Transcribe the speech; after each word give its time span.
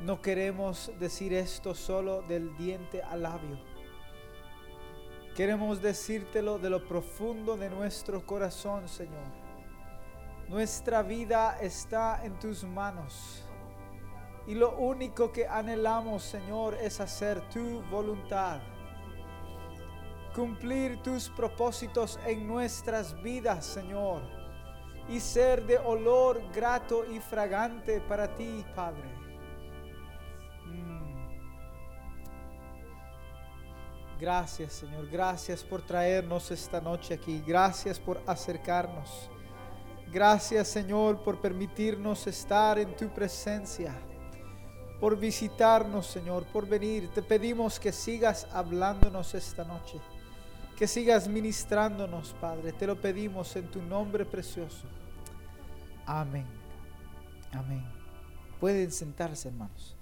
no 0.00 0.20
queremos 0.20 0.92
decir 0.98 1.32
esto 1.32 1.74
solo 1.74 2.22
del 2.22 2.54
diente 2.56 3.02
al 3.02 3.22
labio. 3.22 3.58
Queremos 5.34 5.80
decírtelo 5.82 6.58
de 6.58 6.70
lo 6.70 6.86
profundo 6.86 7.56
de 7.56 7.70
nuestro 7.70 8.24
corazón, 8.24 8.88
Señor. 8.88 9.26
Nuestra 10.48 11.02
vida 11.02 11.58
está 11.60 12.24
en 12.24 12.38
tus 12.38 12.64
manos. 12.64 13.44
Y 14.46 14.54
lo 14.54 14.76
único 14.76 15.32
que 15.32 15.46
anhelamos, 15.46 16.22
Señor, 16.22 16.74
es 16.74 17.00
hacer 17.00 17.40
tu 17.48 17.82
voluntad. 17.90 18.60
Cumplir 20.34 21.02
tus 21.02 21.28
propósitos 21.30 22.20
en 22.26 22.46
nuestras 22.46 23.20
vidas, 23.22 23.64
Señor. 23.64 24.22
Y 25.08 25.20
ser 25.20 25.66
de 25.66 25.78
olor 25.78 26.40
grato 26.54 27.04
y 27.04 27.18
fragante 27.18 28.00
para 28.02 28.34
ti, 28.34 28.64
Padre. 28.74 29.25
Gracias, 34.20 34.72
Señor. 34.72 35.08
Gracias 35.08 35.62
por 35.62 35.82
traernos 35.82 36.50
esta 36.50 36.80
noche 36.80 37.14
aquí. 37.14 37.42
Gracias 37.46 37.98
por 37.98 38.20
acercarnos. 38.26 39.30
Gracias, 40.12 40.68
Señor, 40.68 41.22
por 41.22 41.40
permitirnos 41.40 42.26
estar 42.26 42.78
en 42.78 42.96
tu 42.96 43.08
presencia 43.08 43.94
por 45.00 45.18
visitarnos, 45.18 46.06
Señor, 46.06 46.44
por 46.46 46.66
venir. 46.66 47.08
Te 47.10 47.22
pedimos 47.22 47.78
que 47.78 47.92
sigas 47.92 48.46
hablándonos 48.52 49.34
esta 49.34 49.64
noche, 49.64 50.00
que 50.76 50.86
sigas 50.86 51.28
ministrándonos, 51.28 52.34
Padre. 52.40 52.72
Te 52.72 52.86
lo 52.86 53.00
pedimos 53.00 53.54
en 53.56 53.70
tu 53.70 53.82
nombre 53.82 54.24
precioso. 54.24 54.86
Amén. 56.06 56.46
Amén. 57.52 57.84
Pueden 58.60 58.90
sentarse, 58.90 59.48
hermanos. 59.48 59.95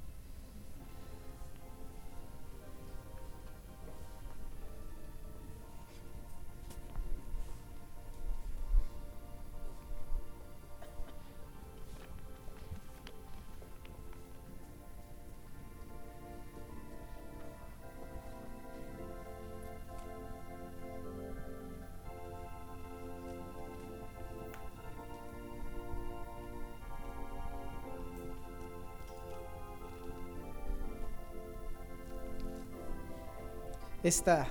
Esta 34.05 34.49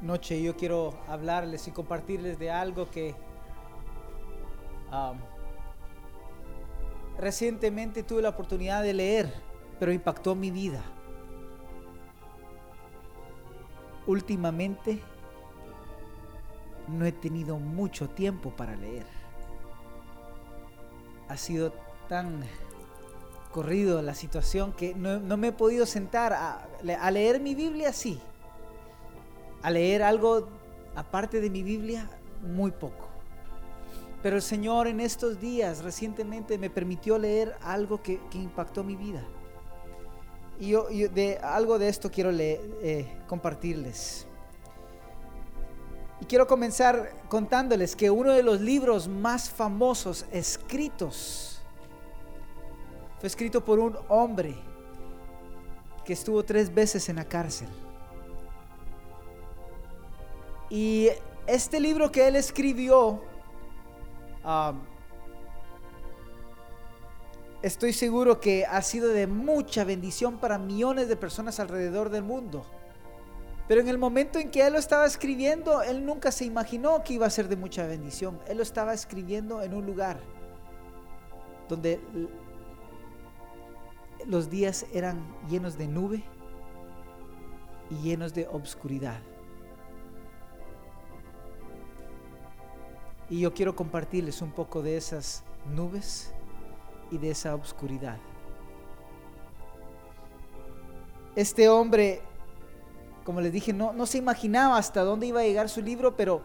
noche 0.00 0.42
yo 0.42 0.56
quiero 0.56 0.98
hablarles 1.08 1.68
y 1.68 1.72
compartirles 1.72 2.38
de 2.38 2.50
algo 2.50 2.90
que 2.90 3.14
recientemente 7.18 8.02
tuve 8.02 8.22
la 8.22 8.30
oportunidad 8.30 8.82
de 8.82 8.94
leer, 8.94 9.34
pero 9.78 9.92
impactó 9.92 10.34
mi 10.34 10.50
vida. 10.50 10.82
Últimamente 14.06 15.02
no 16.86 17.04
he 17.04 17.12
tenido 17.12 17.58
mucho 17.58 18.08
tiempo 18.08 18.56
para 18.56 18.74
leer. 18.74 19.04
Ha 21.28 21.36
sido 21.36 21.74
tan 22.08 22.42
corrido 23.52 24.00
la 24.00 24.14
situación 24.14 24.72
que 24.72 24.94
no, 24.94 25.36
me 25.36 25.48
he 25.48 25.52
podido 25.52 25.84
sentar 25.84 26.32
a, 26.32 26.66
a 27.02 27.10
leer 27.10 27.38
mi 27.38 27.54
Biblia 27.54 27.90
así 27.90 28.18
a 29.62 29.70
leer 29.70 30.02
algo 30.02 30.48
aparte 30.94 31.40
de 31.40 31.50
mi 31.50 31.62
Biblia, 31.62 32.08
muy 32.42 32.70
poco. 32.70 33.08
Pero 34.22 34.36
el 34.36 34.42
Señor 34.42 34.88
en 34.88 35.00
estos 35.00 35.40
días 35.40 35.82
recientemente 35.82 36.58
me 36.58 36.70
permitió 36.70 37.18
leer 37.18 37.54
algo 37.62 38.02
que, 38.02 38.20
impactó 38.32 38.82
mi 38.82 38.96
vida. 38.96 39.22
Y 40.58 40.70
yo, 40.70 40.88
de 40.88 41.38
algo 41.40 41.78
de 41.78 41.88
esto 41.88 42.10
quiero 42.10 42.30
eh, 42.32 43.06
compartirles. 43.28 44.26
Y 46.20 46.24
quiero 46.24 46.48
comenzar 46.48 47.12
contándoles 47.28 47.94
que 47.94 48.10
uno 48.10 48.32
de 48.32 48.42
los 48.42 48.60
libros 48.60 49.06
más 49.06 49.48
famosos 49.48 50.26
escritos 50.32 51.62
fue 53.20 53.28
escrito 53.28 53.64
por 53.64 53.78
un 53.78 53.96
hombre 54.08 54.56
que 56.04 56.12
estuvo 56.12 56.44
tres 56.44 56.74
veces 56.74 57.08
en 57.08 57.16
la 57.16 57.24
cárcel. 57.24 57.68
Y 60.70 61.08
este 61.46 61.80
libro 61.80 62.12
que 62.12 62.28
él 62.28 62.36
escribió, 62.36 63.22
estoy 67.62 67.92
seguro 67.92 68.40
que 68.40 68.66
ha 68.66 68.82
sido 68.82 69.08
de 69.08 69.26
mucha 69.26 69.84
bendición 69.84 70.38
para 70.38 70.58
millones 70.58 71.08
de 71.08 71.16
personas 71.16 71.58
alrededor 71.60 72.10
del 72.10 72.22
mundo. 72.22 72.64
Pero 73.66 73.82
en 73.82 73.88
el 73.88 73.98
momento 73.98 74.38
en 74.38 74.50
que 74.50 74.66
él 74.66 74.72
lo 74.72 74.78
estaba 74.78 75.04
escribiendo, 75.04 75.82
él 75.82 76.04
nunca 76.06 76.32
se 76.32 76.46
imaginó 76.46 77.04
que 77.04 77.14
iba 77.14 77.26
a 77.26 77.30
ser 77.30 77.48
de 77.48 77.56
mucha 77.56 77.86
bendición. 77.86 78.40
Él 78.46 78.56
lo 78.56 78.62
estaba 78.62 78.94
escribiendo 78.94 79.62
en 79.62 79.74
un 79.74 79.84
lugar 79.84 80.20
donde 81.68 82.00
los 84.26 84.48
días 84.48 84.86
eran 84.92 85.22
llenos 85.48 85.76
de 85.76 85.86
nube 85.86 86.24
y 87.90 87.96
llenos 87.96 88.32
de 88.32 88.46
obscuridad. 88.48 89.20
Y 93.30 93.40
yo 93.40 93.52
quiero 93.52 93.76
compartirles 93.76 94.40
un 94.42 94.52
poco 94.52 94.82
de 94.82 94.96
esas 94.96 95.44
nubes 95.74 96.32
y 97.10 97.18
de 97.18 97.30
esa 97.30 97.54
oscuridad. 97.54 98.18
Este 101.36 101.68
hombre, 101.68 102.20
como 103.24 103.40
les 103.40 103.52
dije, 103.52 103.72
no, 103.72 103.92
no 103.92 104.06
se 104.06 104.18
imaginaba 104.18 104.76
hasta 104.76 105.02
dónde 105.02 105.26
iba 105.26 105.40
a 105.40 105.44
llegar 105.44 105.68
su 105.68 105.82
libro, 105.82 106.16
pero 106.16 106.42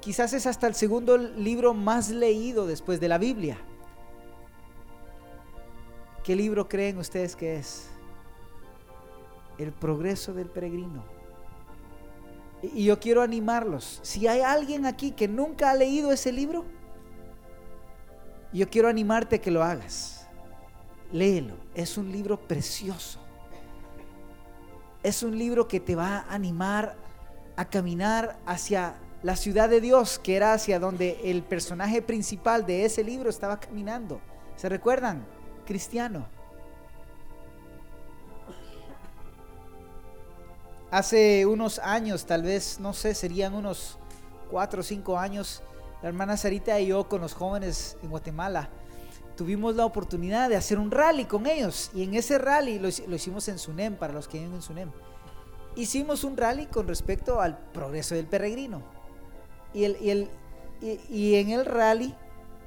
quizás 0.00 0.32
es 0.34 0.46
hasta 0.46 0.66
el 0.66 0.74
segundo 0.74 1.16
libro 1.16 1.74
más 1.74 2.10
leído 2.10 2.66
después 2.66 3.00
de 3.00 3.08
la 3.08 3.18
Biblia. 3.18 3.58
¿Qué 6.22 6.36
libro 6.36 6.68
creen 6.68 6.98
ustedes 6.98 7.36
que 7.36 7.56
es? 7.56 7.88
El 9.58 9.72
progreso 9.72 10.34
del 10.34 10.48
peregrino. 10.48 11.15
Y 12.74 12.84
yo 12.84 12.98
quiero 12.98 13.22
animarlos. 13.22 14.00
Si 14.02 14.26
hay 14.26 14.40
alguien 14.40 14.86
aquí 14.86 15.12
que 15.12 15.28
nunca 15.28 15.70
ha 15.70 15.74
leído 15.74 16.12
ese 16.12 16.32
libro, 16.32 16.64
yo 18.52 18.68
quiero 18.70 18.88
animarte 18.88 19.36
a 19.36 19.40
que 19.40 19.50
lo 19.50 19.62
hagas. 19.62 20.26
Léelo. 21.12 21.56
Es 21.74 21.98
un 21.98 22.10
libro 22.10 22.38
precioso. 22.38 23.20
Es 25.02 25.22
un 25.22 25.38
libro 25.38 25.68
que 25.68 25.80
te 25.80 25.94
va 25.94 26.18
a 26.18 26.34
animar 26.34 26.96
a 27.56 27.64
caminar 27.66 28.38
hacia 28.46 28.96
la 29.22 29.36
ciudad 29.36 29.68
de 29.68 29.80
Dios, 29.80 30.18
que 30.18 30.36
era 30.36 30.52
hacia 30.52 30.78
donde 30.78 31.20
el 31.24 31.42
personaje 31.42 32.02
principal 32.02 32.66
de 32.66 32.84
ese 32.84 33.02
libro 33.02 33.30
estaba 33.30 33.58
caminando. 33.58 34.20
¿Se 34.56 34.68
recuerdan? 34.68 35.26
Cristiano. 35.64 36.28
Hace 40.90 41.46
unos 41.46 41.78
años, 41.80 42.26
tal 42.26 42.42
vez, 42.42 42.78
no 42.80 42.92
sé, 42.92 43.14
serían 43.14 43.54
unos 43.54 43.98
cuatro 44.50 44.80
o 44.80 44.84
cinco 44.84 45.18
años, 45.18 45.62
la 46.02 46.08
hermana 46.08 46.36
Sarita 46.36 46.78
y 46.78 46.88
yo 46.88 47.08
con 47.08 47.20
los 47.20 47.34
jóvenes 47.34 47.96
en 48.02 48.10
Guatemala 48.10 48.70
tuvimos 49.36 49.76
la 49.76 49.84
oportunidad 49.84 50.48
de 50.48 50.56
hacer 50.56 50.78
un 50.78 50.90
rally 50.90 51.26
con 51.26 51.46
ellos. 51.46 51.90
Y 51.94 52.02
en 52.02 52.14
ese 52.14 52.38
rally 52.38 52.78
lo, 52.78 52.88
hicimos 52.88 53.46
en 53.48 53.58
Sunem, 53.58 53.94
para 53.96 54.12
los 54.12 54.26
que 54.26 54.38
viven 54.38 54.54
en 54.54 54.62
Sunem. 54.62 54.90
Hicimos 55.76 56.24
un 56.24 56.36
rally 56.36 56.66
con 56.66 56.88
respecto 56.88 57.40
al 57.40 57.58
progreso 57.72 58.14
del 58.14 58.26
peregrino. 58.26 58.82
Y, 59.74 59.84
en 59.84 61.50
el 61.50 61.66
rally 61.66 62.14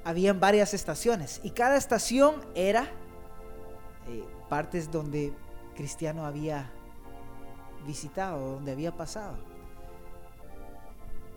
habían 0.04 0.40
varias 0.40 0.72
estaciones. 0.72 1.40
Y 1.42 1.50
cada 1.50 1.76
estación 1.76 2.36
era 2.54 2.84
eh, 4.08 4.24
partes 4.48 4.90
donde 4.90 5.34
Cristiano 5.74 6.24
había 6.24 6.72
visitado, 7.86 8.54
donde 8.54 8.72
había 8.72 8.96
pasado. 8.96 9.36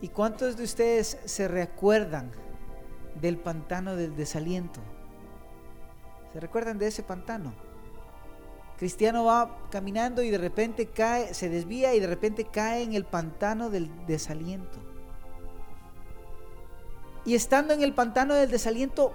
¿Y 0.02 0.10
cuántos 0.10 0.58
de 0.58 0.64
ustedes 0.64 1.18
se 1.26 1.48
recuerdan 1.48 2.32
del 3.22 3.38
pantano 3.38 3.96
del 3.96 4.16
desaliento? 4.16 4.82
¿Se 6.34 6.40
recuerdan 6.40 6.78
de 6.78 6.88
ese 6.88 7.04
pantano? 7.04 7.54
Cristiano 8.78 9.24
va 9.24 9.60
caminando 9.70 10.24
y 10.24 10.30
de 10.30 10.38
repente 10.38 10.88
cae, 10.88 11.34
se 11.34 11.48
desvía 11.48 11.94
y 11.94 12.00
de 12.00 12.08
repente 12.08 12.46
cae 12.46 12.84
en 12.84 12.96
el 12.96 13.06
pantano 13.06 13.70
del 13.70 13.90
desaliento. 14.06 14.80
Y 17.24 17.36
estando 17.36 17.74
en 17.74 17.82
el 17.82 17.94
pantano 17.94 18.34
del 18.34 18.52
desaliento, 18.52 19.14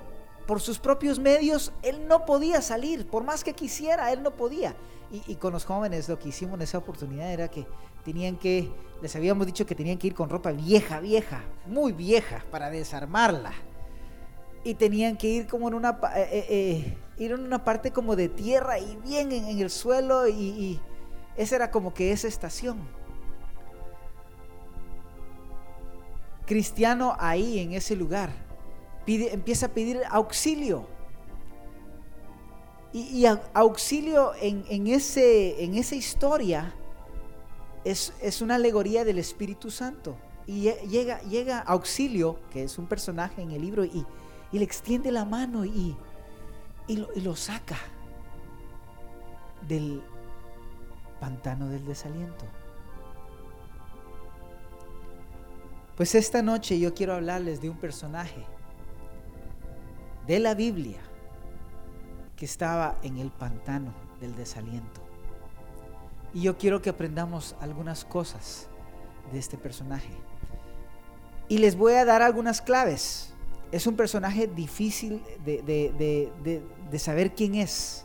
por 0.49 0.63
sus 0.63 0.79
propios 0.79 1.19
medios, 1.19 1.75
él 1.83 2.09
no 2.09 2.25
podía 2.25 2.63
salir, 2.63 3.07
por 3.07 3.23
más 3.23 3.45
que 3.45 3.53
quisiera, 3.53 4.11
él 4.15 4.23
no 4.23 4.31
podía. 4.31 4.75
Y, 5.11 5.35
con 5.37 5.53
los 5.53 5.67
jóvenes 5.67 6.09
lo 6.09 6.19
que 6.19 6.31
hicimos 6.31 6.55
en 6.55 6.63
esa 6.63 6.79
oportunidad 6.79 7.31
era 7.31 7.49
que 7.49 7.67
tenían 8.03 8.37
que, 8.37 8.73
les 9.03 9.15
habíamos 9.15 9.47
dicho 9.47 9.67
que 9.67 9.75
tenían 9.75 9.99
que 9.99 10.07
ir 10.07 10.15
con 10.15 10.31
ropa 10.31 10.51
vieja, 10.53 11.01
vieja, 11.01 11.43
muy 11.67 11.93
vieja, 11.93 12.43
para 12.51 12.71
desarmarla. 12.71 13.53
Y 14.65 14.73
tenían 14.73 15.19
que 15.19 15.29
ir 15.29 15.47
como 15.47 15.69
en 15.69 15.75
una, 15.75 16.01
eh, 16.17 16.47
eh, 16.49 16.97
eh, 17.19 17.35
una 17.35 17.63
parte 17.63 17.91
como 17.91 18.17
de 18.17 18.31
tierra 18.31 18.79
y 18.79 18.97
bien 19.05 19.33
en, 19.33 19.61
el 19.61 19.69
suelo 19.69 20.29
y, 20.29 20.33
y 20.33 20.81
esa 21.37 21.57
era 21.57 21.71
como 21.71 21.93
que 21.93 22.11
esa 22.11 22.27
estación. 22.27 22.89
Cristiano 26.47 27.17
ahí 27.19 27.59
en 27.59 27.75
ese 27.75 27.97
lugar 27.97 28.48
empieza 29.09 29.67
a 29.67 29.69
pedir 29.71 30.03
auxilio 30.11 30.87
y, 32.93 33.27
auxilio 33.53 34.33
en, 34.41 34.87
ese, 34.87 35.63
en 35.63 35.75
esa 35.75 35.95
historia 35.95 36.75
es, 37.85 38.41
una 38.41 38.55
alegoría 38.55 39.05
del 39.05 39.19
Espíritu 39.19 39.71
Santo. 39.71 40.17
Y 40.47 40.73
llega, 40.89 41.21
llega 41.23 41.59
auxilio, 41.59 42.39
que 42.51 42.65
es 42.65 42.79
un 42.79 42.87
personaje 42.87 43.43
en 43.43 43.51
el 43.51 43.61
libro, 43.61 43.85
y, 43.85 44.07
le 44.51 44.65
extiende 44.65 45.13
la 45.13 45.27
mano 45.27 45.67
y, 45.67 45.95
y 46.87 47.21
lo 47.21 47.37
saca 47.37 47.77
del 49.69 50.03
pantano 51.21 51.69
del 51.69 51.85
desaliento. 51.85 52.47
Pues 55.97 56.15
esta 56.15 56.41
noche 56.41 56.79
yo 56.79 56.95
quiero 56.95 57.13
hablarles 57.13 57.61
de 57.61 57.69
un 57.69 57.77
personaje 57.77 58.47
de 60.29 60.39
la 60.39 60.55
Biblia 60.55 61.01
que 62.37 62.45
estaba 62.45 62.97
en 63.03 63.17
el 63.17 63.31
pantano 63.31 63.93
del 64.21 64.37
desaliento. 64.37 65.01
Y 66.35 66.43
yo 66.43 66.59
quiero 66.59 66.83
que 66.83 66.91
aprendamos 66.91 67.57
algunas 67.61 68.05
cosas 68.05 68.69
de 69.33 69.39
este 69.39 69.57
personaje. 69.57 70.11
Y 71.49 71.59
les 71.59 71.77
voy 71.77 71.95
a 71.95 72.05
dar 72.05 72.21
algunas 72.21 72.61
claves. 72.61 73.33
Es 73.73 73.87
un 73.87 73.97
personaje 73.97 74.47
difícil 74.47 75.23
de, 75.45 76.99
saber 76.99 77.35
quién 77.35 77.55
es. 77.55 78.05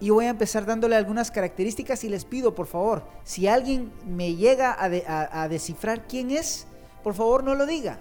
Y 0.00 0.08
voy 0.08 0.24
a 0.24 0.30
empezar 0.30 0.64
dándole 0.64 0.96
algunas 0.96 1.30
características 1.30 2.02
y 2.04 2.08
les 2.08 2.24
pido, 2.24 2.54
por 2.54 2.66
favor, 2.66 3.06
si 3.22 3.46
alguien 3.46 3.92
me 4.06 4.34
llega 4.34 4.74
a, 4.80 5.48
descifrar 5.48 6.06
quién 6.08 6.30
es, 6.30 6.66
por 7.04 7.12
favor 7.12 7.44
no 7.44 7.54
lo 7.54 7.66
diga. 7.66 8.00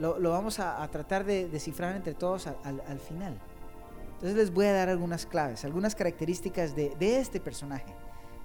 Lo, 0.00 0.30
vamos 0.30 0.58
a, 0.58 0.88
tratar 0.88 1.24
de 1.24 1.48
descifrar 1.48 1.94
entre 1.94 2.14
todos 2.14 2.46
al 2.46 2.98
final. 3.00 3.38
Entonces 4.20 4.36
les 4.36 4.52
voy 4.52 4.66
a 4.66 4.74
dar 4.74 4.90
algunas 4.90 5.24
claves, 5.24 5.64
algunas 5.64 5.94
características 5.94 6.76
de, 6.76 6.94
este 7.00 7.40
personaje 7.40 7.94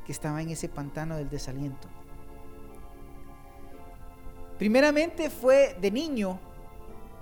que 0.05 0.13
estaba 0.13 0.41
en 0.41 0.49
ese 0.49 0.69
pantano 0.69 1.17
del 1.17 1.29
desaliento. 1.29 1.89
Primeramente 4.57 5.29
fue 5.29 5.75
de 5.81 5.91
niño 5.91 6.39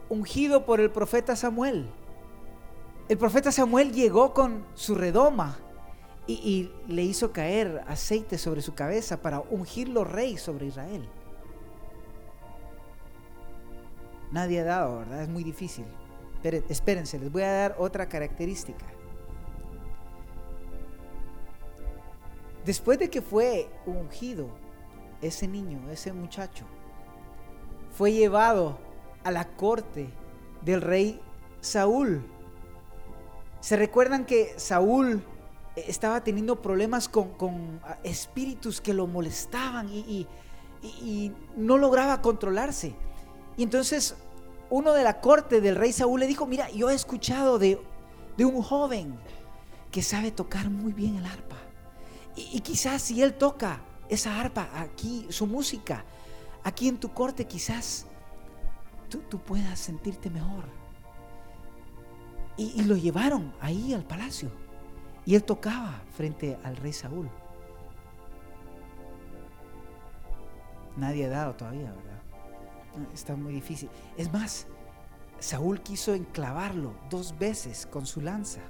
ungido 0.07 0.67
por 0.67 0.79
el 0.79 0.91
profeta 0.91 1.35
Samuel. 1.35 1.89
El 3.09 3.17
profeta 3.17 3.51
Samuel 3.51 3.91
llegó 3.91 4.35
con 4.35 4.63
su 4.75 4.93
redoma 4.93 5.57
y, 6.27 6.33
y, 6.33 6.71
le 6.93 7.01
hizo 7.01 7.31
caer 7.31 7.83
aceite 7.87 8.37
sobre 8.37 8.61
su 8.61 8.75
cabeza 8.75 9.19
para 9.23 9.39
ungirlo 9.39 10.03
rey 10.03 10.37
sobre 10.37 10.67
Israel. 10.67 11.09
Nadie 14.33 14.59
ha 14.59 14.65
dado, 14.65 14.99
¿verdad? 14.99 15.21
Es 15.21 15.29
muy 15.29 15.43
difícil 15.43 15.85
espérense, 16.43 17.19
les 17.19 17.31
voy 17.31 17.43
a 17.43 17.51
dar 17.51 17.75
otra 17.77 18.07
característica. 18.07 18.85
Después 22.65 22.99
de 22.99 23.09
que 23.09 23.21
fue 23.21 23.69
ungido, 23.85 24.47
ese 25.21 25.47
niño, 25.47 25.89
ese 25.89 26.11
muchacho, 26.13 26.65
fue 27.91 28.11
llevado 28.11 28.77
a 29.23 29.31
la 29.31 29.47
corte 29.55 30.09
del 30.61 30.81
rey 30.81 31.21
Saúl. 31.61 32.25
¿Se 33.59 33.77
recuerdan 33.77 34.25
que 34.25 34.53
Saúl 34.57 35.23
estaba 35.75 36.23
teniendo 36.23 36.61
problemas 36.61 37.07
con, 37.07 37.81
espíritus 38.03 38.81
que 38.81 38.93
lo 38.93 39.07
molestaban 39.07 39.89
y, 39.89 40.27
y 40.81 41.31
no 41.55 41.77
lograba 41.77 42.21
controlarse? 42.21 42.95
Y 43.57 43.63
entonces 43.63 44.15
uno 44.69 44.93
de 44.93 45.03
la 45.03 45.21
corte 45.21 45.61
del 45.61 45.75
rey 45.75 45.93
Saúl 45.93 46.19
le 46.19 46.27
dijo, 46.27 46.45
mira, 46.47 46.69
yo 46.71 46.89
he 46.89 46.95
escuchado 46.95 47.59
de, 47.59 47.79
un 48.39 48.61
joven 48.61 49.19
que 49.91 50.01
sabe 50.01 50.31
tocar 50.31 50.69
muy 50.69 50.93
bien 50.93 51.17
el 51.17 51.25
arpa. 51.25 51.57
Y, 52.35 52.59
quizás 52.61 53.03
si 53.03 53.21
él 53.21 53.35
toca 53.35 53.81
esa 54.09 54.41
arpa 54.41 54.67
aquí, 54.73 55.27
su 55.29 55.45
música, 55.45 56.03
aquí 56.63 56.87
en 56.87 56.97
tu 56.97 57.13
corte, 57.13 57.45
quizás 57.45 58.07
tú, 59.09 59.39
puedas 59.39 59.79
sentirte 59.79 60.31
mejor. 60.31 60.65
Y, 62.57 62.73
y, 62.75 62.83
lo 62.85 62.97
llevaron 62.97 63.53
ahí 63.61 63.93
al 63.93 64.03
palacio. 64.03 64.49
Y 65.25 65.35
él 65.35 65.43
tocaba 65.43 66.01
frente 66.17 66.57
al 66.63 66.75
rey 66.77 66.93
Saúl. 66.93 67.29
Nadie 70.97 71.25
ha 71.25 71.29
dado 71.29 71.53
todavía, 71.53 71.91
¿verdad? 71.91 72.12
Está 73.13 73.35
muy 73.35 73.53
difícil. 73.53 73.89
Es 74.17 74.31
más, 74.31 74.67
Saúl 75.39 75.81
quiso 75.81 76.13
enclavarlo 76.13 76.93
dos 77.09 77.37
veces 77.37 77.85
con 77.85 78.05
su 78.05 78.21
lanza 78.21 78.61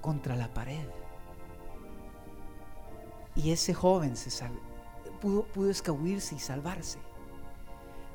contra 0.00 0.36
la 0.36 0.52
pared. 0.52 0.88
Y 3.34 3.52
ese 3.52 3.74
joven 3.74 4.16
se 4.16 4.30
pudo, 5.20 5.44
pudo 5.44 5.70
y 5.70 6.38
salvarse. 6.38 6.98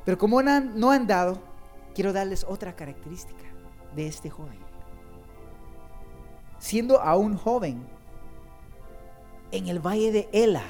Pero 0.03 0.17
como 0.17 0.41
no 0.41 0.91
han 0.91 1.07
dado, 1.07 1.41
quiero 1.95 2.11
darles 2.11 2.43
otra 2.43 2.75
característica 2.75 3.45
de 3.95 4.07
este 4.07 4.29
joven. 4.29 4.59
Siendo 6.59 6.99
aún 6.99 7.37
joven, 7.37 7.85
en 9.51 9.67
el 9.67 9.79
valle 9.79 10.11
de 10.11 10.29
Ela 10.33 10.65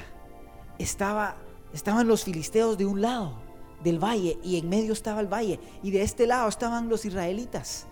estaba 0.78 1.36
Estaban 1.74 2.06
los 2.06 2.22
filisteos 2.22 2.78
de 2.78 2.86
un 2.86 3.02
lado 3.02 3.34
del 3.82 3.98
valle 3.98 4.38
y 4.44 4.58
en 4.58 4.68
medio 4.68 4.92
estaba 4.92 5.20
el 5.20 5.26
valle 5.26 5.58
y 5.82 5.90
de 5.90 6.02
este 6.02 6.26
lado 6.26 6.48
estaban 6.48 6.88
los 6.88 7.04
israelitas. 7.04 7.86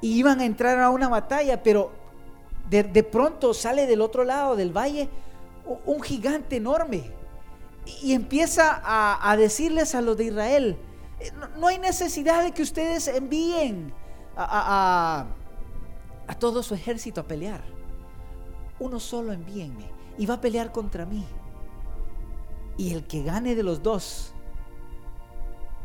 Y 0.00 0.14
iban 0.14 0.40
a 0.40 0.46
entrar 0.46 0.80
a 0.80 0.88
una 0.88 1.08
batalla, 1.10 1.62
pero 1.62 1.92
de, 2.70 3.02
pronto 3.04 3.52
sale 3.52 3.86
del 3.86 4.00
otro 4.00 4.24
lado 4.24 4.56
del 4.56 4.74
valle 4.74 5.10
un 5.84 6.00
gigante 6.00 6.56
enorme 6.56 7.12
y 8.02 8.14
empieza 8.14 8.80
a, 8.82 9.36
decirles 9.36 9.94
a 9.94 10.00
los 10.00 10.16
de 10.16 10.24
Israel, 10.24 10.78
eh, 11.20 11.30
no, 11.58 11.66
hay 11.66 11.78
necesidad 11.78 12.42
de 12.42 12.52
que 12.52 12.62
ustedes 12.62 13.08
envíen 13.08 13.92
a, 14.36 15.26
a 16.26 16.34
todo 16.38 16.62
su 16.62 16.74
ejército 16.74 17.20
a 17.20 17.24
pelear. 17.24 17.62
Uno 18.80 18.98
solo 18.98 19.32
envíenme 19.34 19.90
y 20.16 20.24
va 20.24 20.34
a 20.34 20.40
pelear 20.40 20.72
contra 20.72 21.04
mí. 21.04 21.26
Y 22.76 22.92
el 22.92 23.06
que 23.06 23.22
gane 23.22 23.54
de 23.54 23.62
los 23.62 23.82
dos, 23.82 24.32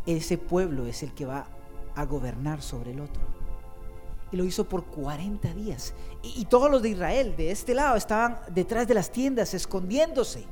ese 0.05 0.37
pueblo 0.37 0.85
es 0.85 1.03
el 1.03 1.13
que 1.13 1.25
va 1.25 1.47
a 1.95 2.05
gobernar 2.05 2.61
sobre 2.61 2.91
el 2.91 3.01
otro. 3.01 3.21
Y 4.31 4.37
lo 4.37 4.43
hizo 4.43 4.67
por 4.67 4.85
40 4.85 5.53
días. 5.53 5.93
Y, 6.21 6.45
todos 6.45 6.69
los 6.69 6.81
de 6.81 6.89
Israel 6.89 7.35
de 7.37 7.51
este 7.51 7.73
lado 7.73 7.95
estaban 7.95 8.39
detrás 8.53 8.87
de 8.87 8.93
las 8.93 9.11
tiendas 9.11 9.53
escondiéndose. 9.53 10.45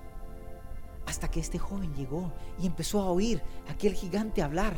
Hasta 1.06 1.30
que 1.30 1.40
este 1.40 1.60
joven 1.60 1.94
llegó 1.94 2.32
y 2.60 2.66
empezó 2.66 3.02
a 3.02 3.12
oír 3.12 3.42
a 3.68 3.74
aquel 3.74 3.94
gigante 3.94 4.42
hablar. 4.42 4.76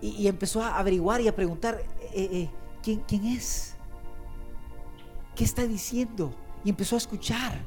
Y, 0.00 0.26
empezó 0.28 0.62
a 0.62 0.78
averiguar 0.78 1.20
y 1.20 1.28
a 1.28 1.34
preguntar, 1.34 1.82
eh, 2.12 2.28
eh, 2.32 2.50
¿quién, 2.82 3.00
¿quién 3.06 3.24
es? 3.26 3.74
¿Qué 5.34 5.44
está 5.44 5.66
diciendo? 5.66 6.32
Y 6.64 6.70
empezó 6.70 6.94
a 6.94 6.98
escuchar 6.98 7.58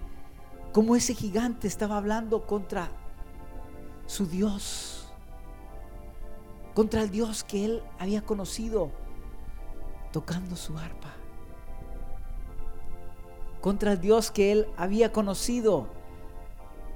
cómo 0.72 0.96
ese 0.96 1.14
gigante 1.14 1.68
estaba 1.68 1.98
hablando 1.98 2.46
contra 2.46 2.90
su 4.06 4.26
Dios, 4.26 5.14
contra 6.74 7.02
el 7.02 7.12
Dios 7.12 7.44
que 7.44 7.66
él 7.66 7.84
había 8.00 8.22
conocido 8.22 8.92
tocando 10.12 10.56
su 10.56 10.78
arpa, 10.78 11.14
contra 13.62 13.94
el 13.94 14.02
Dios 14.02 14.32
que 14.32 14.52
él 14.52 14.68
había 14.78 15.12
conocido 15.12 15.88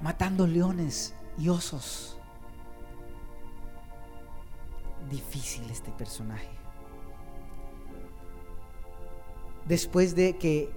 matando 0.00 0.46
leones 0.46 1.14
y 1.38 1.48
osos. 1.48 2.18
Difícil 5.10 5.70
este 5.70 5.92
personaje. 5.92 6.50
Después 9.66 10.14
de 10.14 10.36
que 10.36 10.70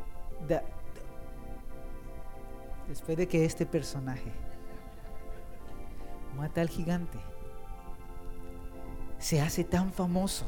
después 2.90 3.16
de 3.18 3.28
que 3.28 3.46
este 3.46 3.68
personaje 3.68 4.32
mata 6.36 6.62
al 6.62 6.70
gigante, 6.70 7.20
se 9.20 9.42
hace 9.42 9.64
tan 9.64 9.94
famoso 9.94 10.46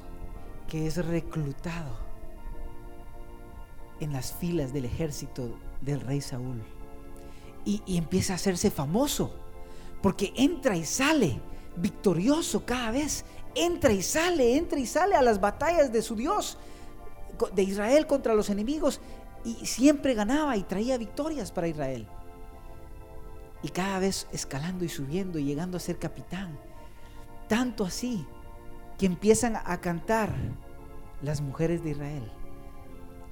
que 0.67 0.88
es 0.88 1.05
reclutado 1.05 2.00
en 4.00 4.12
las 4.12 4.33
filas 4.33 4.74
del 4.74 4.86
ejército 4.86 5.55
del 5.81 6.01
rey 6.01 6.19
Saúl. 6.19 6.63
Y, 7.63 7.83
empieza 7.95 8.33
a 8.33 8.38
hacerse 8.38 8.71
famoso, 8.71 9.36
porque 10.01 10.33
entra 10.36 10.75
y 10.75 10.83
sale 10.83 11.39
victorioso 11.75 12.65
cada 12.65 12.89
vez, 12.89 13.24
entra 13.53 13.93
y 13.93 14.01
sale, 14.01 14.57
entra 14.57 14.79
y 14.79 14.88
sale 14.88 15.15
a 15.15 15.21
las 15.21 15.39
batallas 15.39 15.91
de 15.91 16.01
su 16.01 16.15
Dios, 16.15 16.57
de 17.53 17.62
Israel 17.62 18.07
contra 18.07 18.33
los 18.33 18.50
enemigos, 18.50 19.00
y 19.45 19.65
siempre 19.65 20.15
ganaba 20.15 20.57
y 20.57 20.63
traía 20.63 20.98
victorias 20.98 21.51
para 21.51 21.67
Israel. 21.67 22.07
Y 23.63 23.70
cada 23.70 24.00
vez 24.00 24.27
escalando 24.32 24.86
y 24.86 24.89
subiendo 24.89 25.39
y 25.39 25.46
llegando 25.46 25.77
a 25.77 25.80
ser 25.80 26.00
capitán. 26.00 26.58
Tanto 27.48 27.86
así 27.86 28.25
que 28.98 29.06
empiezan 29.06 29.56
a 29.56 29.82
cantar 29.82 30.34
las 31.22 31.41
mujeres 31.41 31.84
de 31.84 31.91
Israel. 31.91 32.32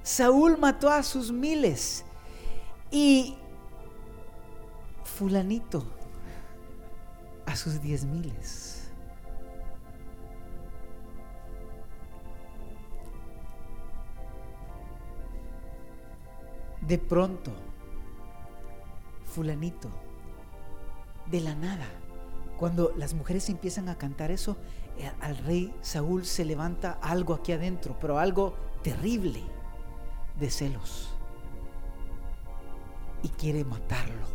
Saúl 0.02 0.58
mató 0.58 0.90
a 0.90 1.02
sus 1.02 1.30
miles 1.32 2.04
y 2.90 3.36
fulanito 5.04 5.84
a 7.46 7.56
sus 7.56 7.80
diez 7.82 8.04
miles. 8.04 8.90
De 16.80 16.98
pronto, 16.98 17.52
fulanito, 19.24 19.90
de 21.30 21.40
la 21.40 21.54
nada, 21.54 21.86
cuando 22.58 22.92
las 22.96 23.14
mujeres 23.14 23.48
empiezan 23.48 23.88
a 23.88 23.96
cantar 23.96 24.30
eso, 24.30 24.56
eh, 24.98 25.10
al 25.20 25.36
rey 25.38 25.74
Saúl 25.80 26.26
se 26.26 26.44
levanta 26.44 26.98
algo 27.00 27.34
aquí 27.34 27.52
adentro, 27.52 27.96
pero 27.98 28.18
algo 28.18 28.54
terrible 28.82 29.42
de 30.38 30.50
celos. 30.50 31.08
Y 33.22 33.28
quiere 33.28 33.64
matarlo. 33.64 34.26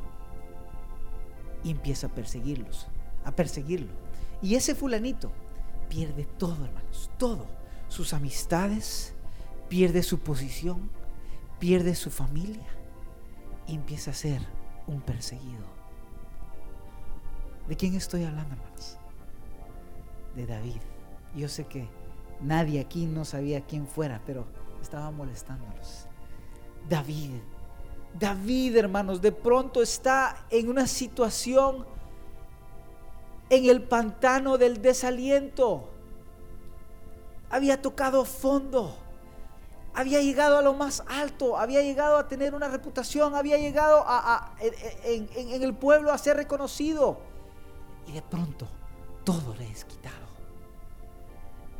Y 1.64 1.72
empieza 1.72 2.08
a 2.08 2.12
perseguirlos, 2.12 2.88
a 3.24 3.32
perseguirlo. 3.32 3.94
Y 4.42 4.56
ese 4.56 4.76
fulanito 4.76 5.32
pierde 5.90 6.26
todo, 6.26 6.66
hermanos, 6.66 7.12
todo. 7.18 7.46
Sus 7.90 8.14
amistades, 8.14 9.14
pierde 9.70 10.04
su 10.04 10.20
posición, 10.20 10.90
pierde 11.60 11.96
su 11.96 12.12
familia 12.12 12.68
y 13.68 13.76
empieza 13.76 14.12
a 14.12 14.16
ser 14.16 14.42
un 14.88 15.02
perseguido. 15.02 15.75
¿De 17.68 17.76
quién 17.76 17.96
estoy 17.96 18.24
hablando, 18.24 18.54
hermanos? 18.54 18.98
De 20.36 20.46
David. 20.46 20.82
Yo 21.36 21.50
sé 21.50 21.66
que 21.66 21.88
nadie 22.42 22.80
aquí 22.80 23.06
no 23.06 23.26
sabía 23.26 23.62
quién 23.62 23.88
fuera, 23.88 24.22
pero 24.26 24.46
estaba 24.82 25.12
molestándolos. 25.12 26.08
David. 26.88 27.32
David, 28.18 28.78
hermanos, 28.78 29.22
de 29.22 29.32
pronto 29.32 29.82
está 29.82 30.46
en 30.50 30.70
una 30.70 30.88
situación 30.88 31.86
en 33.50 33.66
el 33.66 33.84
pantano 33.84 34.58
del 34.58 34.82
desaliento. 34.82 35.90
Había 37.50 37.82
tocado 37.82 38.26
fondo. 38.26 38.96
Había 39.94 40.22
llegado 40.22 40.58
a 40.58 40.62
lo 40.62 40.74
más 40.74 41.04
alto, 41.08 41.58
había 41.58 41.82
llegado 41.82 42.18
a 42.18 42.28
tener 42.28 42.54
una 42.54 42.68
reputación, 42.68 43.34
había 43.34 43.58
llegado 43.58 44.04
a, 44.06 44.54
en, 44.60 45.64
el 45.64 45.74
pueblo 45.74 46.12
a 46.12 46.18
ser 46.18 46.36
reconocido 46.36 47.18
y 48.08 48.12
de 48.12 48.22
pronto 48.22 48.68
todo 49.24 49.56
le 49.56 49.70
es 49.70 49.86
quitado. 49.86 50.26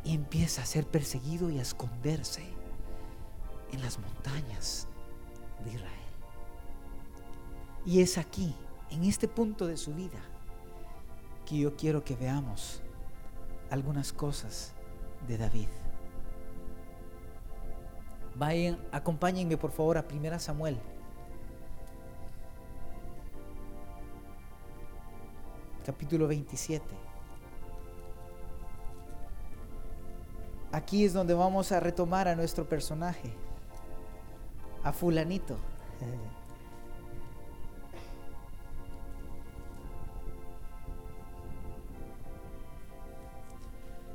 Y 0.04 0.14
empieza 0.14 0.62
a 0.62 0.66
ser 0.66 0.86
perseguido 0.86 1.50
y 1.50 1.58
a 1.58 1.62
esconderse 1.62 2.44
en 3.72 3.82
las 3.82 3.98
montañas 3.98 4.86
de 5.64 5.72
Israel. 5.72 5.92
Y 7.84 8.00
es 8.00 8.18
aquí, 8.18 8.54
en 8.90 9.04
este 9.04 9.28
punto 9.28 9.66
de 9.66 9.76
su 9.76 9.94
vida, 9.94 10.20
que 11.44 11.58
yo 11.58 11.76
quiero 11.76 12.04
que 12.04 12.16
veamos 12.16 12.82
algunas 13.70 14.12
cosas 14.12 14.74
de 15.26 15.38
David. 15.38 15.68
Vayan, 18.36 18.78
acompáñenme 18.92 19.56
por 19.56 19.70
favor 19.70 19.98
a 19.98 20.04
1 20.08 20.38
Samuel 20.40 20.78
capítulo 25.86 26.26
27. 26.26 26.84
Aquí 30.72 31.04
es 31.04 31.12
donde 31.12 31.32
vamos 31.32 31.70
a 31.70 31.78
retomar 31.78 32.26
a 32.26 32.34
nuestro 32.34 32.68
personaje, 32.68 33.32
a 34.82 34.92
fulanito. 34.92 35.56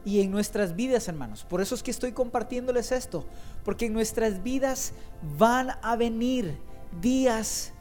Y 0.03 0.21
en 0.21 0.31
nuestras 0.31 0.75
vidas, 0.75 1.07
hermanos, 1.07 1.45
por 1.47 1.61
eso 1.61 1.75
es 1.75 1.83
que 1.83 1.91
estoy 1.91 2.11
compartiéndoles 2.11 2.91
esto, 2.91 3.23
porque 3.63 3.85
en 3.85 3.93
nuestras 3.93 4.41
vidas 4.41 4.93
van 5.37 5.73
a 5.83 5.95
venir 5.95 6.57
días 6.99 7.71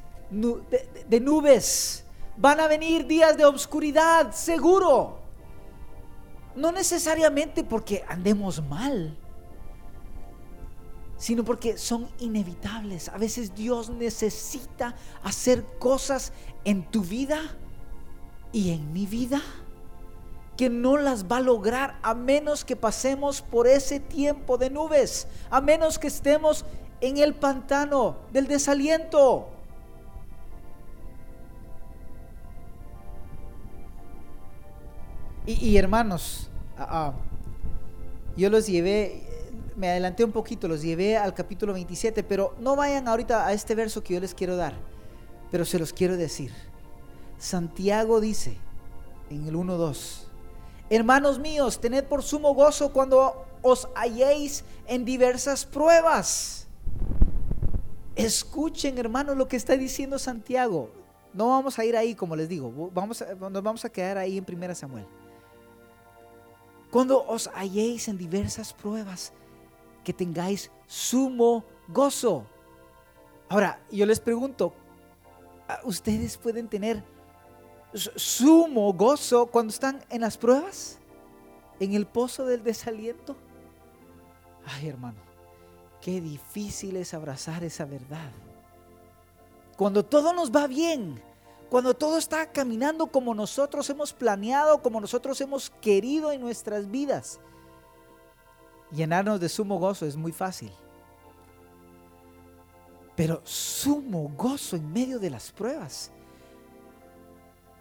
de, 1.08 1.20
nubes, 1.20 2.04
Van 2.40 2.58
a 2.58 2.68
venir 2.68 3.06
días 3.06 3.36
de 3.36 3.44
obscuridad, 3.44 4.32
seguro. 4.32 5.18
No 6.56 6.72
necesariamente 6.72 7.62
porque 7.62 8.02
andemos 8.08 8.62
mal, 8.66 9.14
sino 11.18 11.44
porque 11.44 11.76
son 11.76 12.08
inevitables. 12.18 13.10
A 13.10 13.18
veces 13.18 13.54
Dios 13.54 13.90
necesita 13.90 14.94
hacer 15.22 15.66
cosas 15.78 16.32
en 16.64 16.82
tu 16.90 17.02
vida 17.02 17.42
y 18.52 18.70
en 18.70 18.90
mi 18.90 19.04
vida 19.04 19.42
que 20.56 20.70
no 20.70 20.96
las 20.96 21.26
va 21.26 21.36
a 21.36 21.40
lograr 21.40 21.98
a 22.02 22.14
menos 22.14 22.64
que 22.64 22.74
pasemos 22.74 23.42
por 23.42 23.66
ese 23.66 24.00
tiempo 24.00 24.56
de 24.56 24.70
nubes, 24.70 25.26
a 25.50 25.60
menos 25.60 25.98
que 25.98 26.06
estemos 26.06 26.64
en 27.02 27.18
el 27.18 27.34
pantano 27.34 28.16
del 28.32 28.46
desaliento. 28.46 29.59
Y, 35.58 35.76
hermanos, 35.76 36.48
ah, 36.78 36.86
ah, 36.88 37.14
yo 38.36 38.50
los 38.50 38.68
llevé, 38.68 39.22
me 39.74 39.88
adelanté 39.88 40.22
un 40.22 40.30
poquito, 40.30 40.68
los 40.68 40.80
llevé 40.80 41.16
al 41.16 41.34
capítulo 41.34 41.72
27, 41.72 42.22
pero 42.22 42.54
no 42.60 42.76
vayan 42.76 43.08
ahorita 43.08 43.46
a 43.46 43.52
este 43.52 43.74
verso 43.74 44.00
que 44.04 44.14
yo 44.14 44.20
les 44.20 44.32
quiero 44.32 44.54
dar, 44.54 44.74
pero 45.50 45.64
se 45.64 45.80
los 45.80 45.92
quiero 45.92 46.16
decir. 46.16 46.52
Santiago 47.36 48.20
dice 48.20 48.56
en 49.28 49.48
el 49.48 49.56
1.2, 49.56 50.26
hermanos 50.88 51.40
míos, 51.40 51.80
tened 51.80 52.04
por 52.04 52.22
sumo 52.22 52.54
gozo 52.54 52.92
cuando 52.92 53.44
os 53.62 53.88
halléis 53.96 54.62
en 54.86 55.04
diversas 55.04 55.66
pruebas. 55.66 56.68
Escuchen, 58.14 58.98
hermanos, 58.98 59.36
lo 59.36 59.48
que 59.48 59.56
está 59.56 59.76
diciendo 59.76 60.16
Santiago. 60.20 60.92
No 61.32 61.48
vamos 61.48 61.76
a 61.78 61.84
ir 61.84 61.96
ahí, 61.96 62.14
como 62.14 62.36
les 62.36 62.48
digo, 62.48 62.90
vamos 62.92 63.24
nos 63.40 63.62
vamos 63.62 63.84
a 63.84 63.88
quedar 63.90 64.16
ahí 64.16 64.38
en 64.38 64.44
1 64.48 64.74
Samuel. 64.76 65.06
Cuando 66.90 67.24
os 67.26 67.48
halléis 67.54 68.08
en 68.08 68.18
diversas 68.18 68.72
pruebas, 68.72 69.32
que 70.04 70.12
tengáis 70.12 70.70
sumo 70.86 71.64
gozo. 71.88 72.44
Ahora, 73.48 73.80
yo 73.90 74.06
les 74.06 74.20
pregunto, 74.20 74.72
¿ustedes 75.84 76.36
pueden 76.36 76.68
tener 76.68 77.04
sumo 77.92 78.92
gozo 78.92 79.46
cuando 79.46 79.72
están 79.72 80.04
en 80.10 80.22
las 80.22 80.36
pruebas? 80.36 80.98
¿En 81.78 81.94
el 81.94 82.06
pozo 82.06 82.44
del 82.44 82.62
desaliento? 82.62 83.36
Ay, 84.64 84.88
hermano, 84.88 85.20
qué 86.00 86.20
difícil 86.20 86.96
es 86.96 87.14
abrazar 87.14 87.64
esa 87.64 87.84
verdad. 87.84 88.30
Cuando 89.76 90.04
todo 90.04 90.32
nos 90.32 90.50
va 90.50 90.66
bien, 90.66 91.22
cuando 91.70 91.94
todo 91.94 92.18
está 92.18 92.50
caminando 92.50 93.06
como 93.06 93.32
nosotros 93.32 93.88
hemos 93.90 94.12
planeado, 94.12 94.82
como 94.82 95.00
nosotros 95.00 95.40
hemos 95.40 95.70
querido 95.70 96.32
en 96.32 96.40
nuestras 96.40 96.90
vidas, 96.90 97.38
llenarnos 98.90 99.38
de 99.38 99.48
sumo 99.48 99.78
gozo 99.78 100.04
es 100.04 100.16
muy 100.16 100.32
fácil. 100.32 100.72
Pero 103.14 103.40
sumo 103.44 104.32
gozo 104.36 104.74
en 104.74 104.92
medio 104.92 105.20
de 105.20 105.30
las 105.30 105.52
pruebas. 105.52 106.10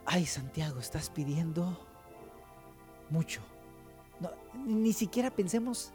Ay, 0.06 0.24
Santiago, 0.24 0.78
estás 0.78 1.10
pidiendo 1.10 1.76
mucho. 3.10 3.40
ni 4.54 4.92
siquiera 4.92 5.30
pensemos 5.30 5.92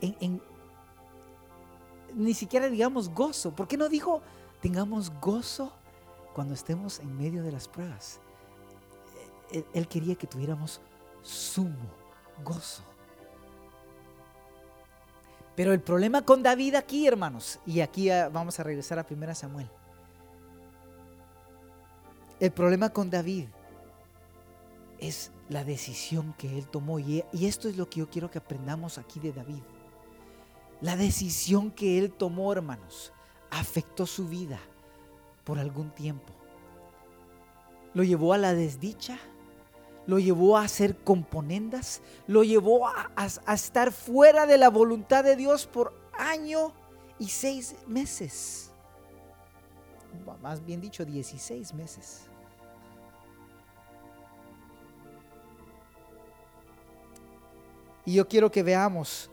en, 0.00 0.16
en, 0.20 0.42
ni 2.14 2.34
siquiera 2.34 2.68
digamos 2.68 3.08
gozo. 3.08 3.52
¿Por 3.52 3.66
qué 3.66 3.76
no 3.76 3.88
dijo 3.88 4.22
tengamos 4.62 5.10
gozo 5.20 5.72
cuando 6.32 6.54
estemos 6.54 7.00
en 7.00 7.14
medio 7.18 7.42
de 7.42 7.52
las 7.52 7.68
pruebas. 7.68 8.20
Él, 9.74 9.86
quería 9.86 10.14
que 10.14 10.26
tuviéramos 10.26 10.80
sumo 11.20 11.90
gozo. 12.42 12.82
Pero 15.54 15.74
el 15.74 15.80
problema 15.82 16.22
con 16.22 16.42
David 16.42 16.76
aquí, 16.76 17.06
hermanos, 17.06 17.60
y 17.66 17.80
aquí 17.80 18.08
ah, 18.08 18.30
vamos 18.30 18.58
a 18.58 18.62
regresar 18.62 18.98
a 18.98 19.06
1 19.08 19.34
Samuel. 19.34 19.68
El 22.40 22.50
problema 22.52 22.88
con 22.88 23.10
David 23.10 23.48
es 24.98 25.32
la 25.50 25.64
decisión 25.64 26.32
que 26.38 26.56
él 26.56 26.66
tomó. 26.68 26.98
Y 26.98 27.24
esto 27.32 27.68
es 27.68 27.76
lo 27.76 27.90
que 27.90 28.00
yo 28.00 28.08
quiero 28.08 28.30
que 28.30 28.38
aprendamos 28.38 28.96
aquí 28.96 29.20
de 29.20 29.32
David. 29.32 29.62
La 30.80 30.96
decisión 30.96 31.70
que 31.70 31.98
él 31.98 32.10
tomó, 32.10 32.52
hermanos, 32.52 33.12
afectó 33.52 34.06
su 34.06 34.26
vida 34.28 34.58
por 35.44 35.58
algún 35.58 35.90
tiempo. 35.90 36.32
Lo 37.94 38.02
llevó 38.02 38.32
a 38.32 38.38
la 38.38 38.54
desdicha, 38.54 39.18
lo 40.06 40.18
llevó 40.18 40.56
a 40.56 40.62
hacer 40.62 40.96
componendas, 40.96 42.00
lo 42.26 42.42
llevó 42.42 42.88
a, 42.88 43.10
estar 43.54 43.92
fuera 43.92 44.46
de 44.46 44.56
la 44.56 44.70
voluntad 44.70 45.22
de 45.22 45.36
Dios 45.36 45.66
por 45.66 45.92
año 46.14 46.72
y 47.18 47.28
seis 47.28 47.76
meses. 47.86 48.70
Más 50.40 50.64
bien 50.64 50.80
dicho, 50.80 51.04
16 51.04 51.72
meses. 51.74 52.22
Y 58.04 58.14
yo 58.14 58.28
quiero 58.28 58.50
que 58.50 58.62
veamos 58.62 59.30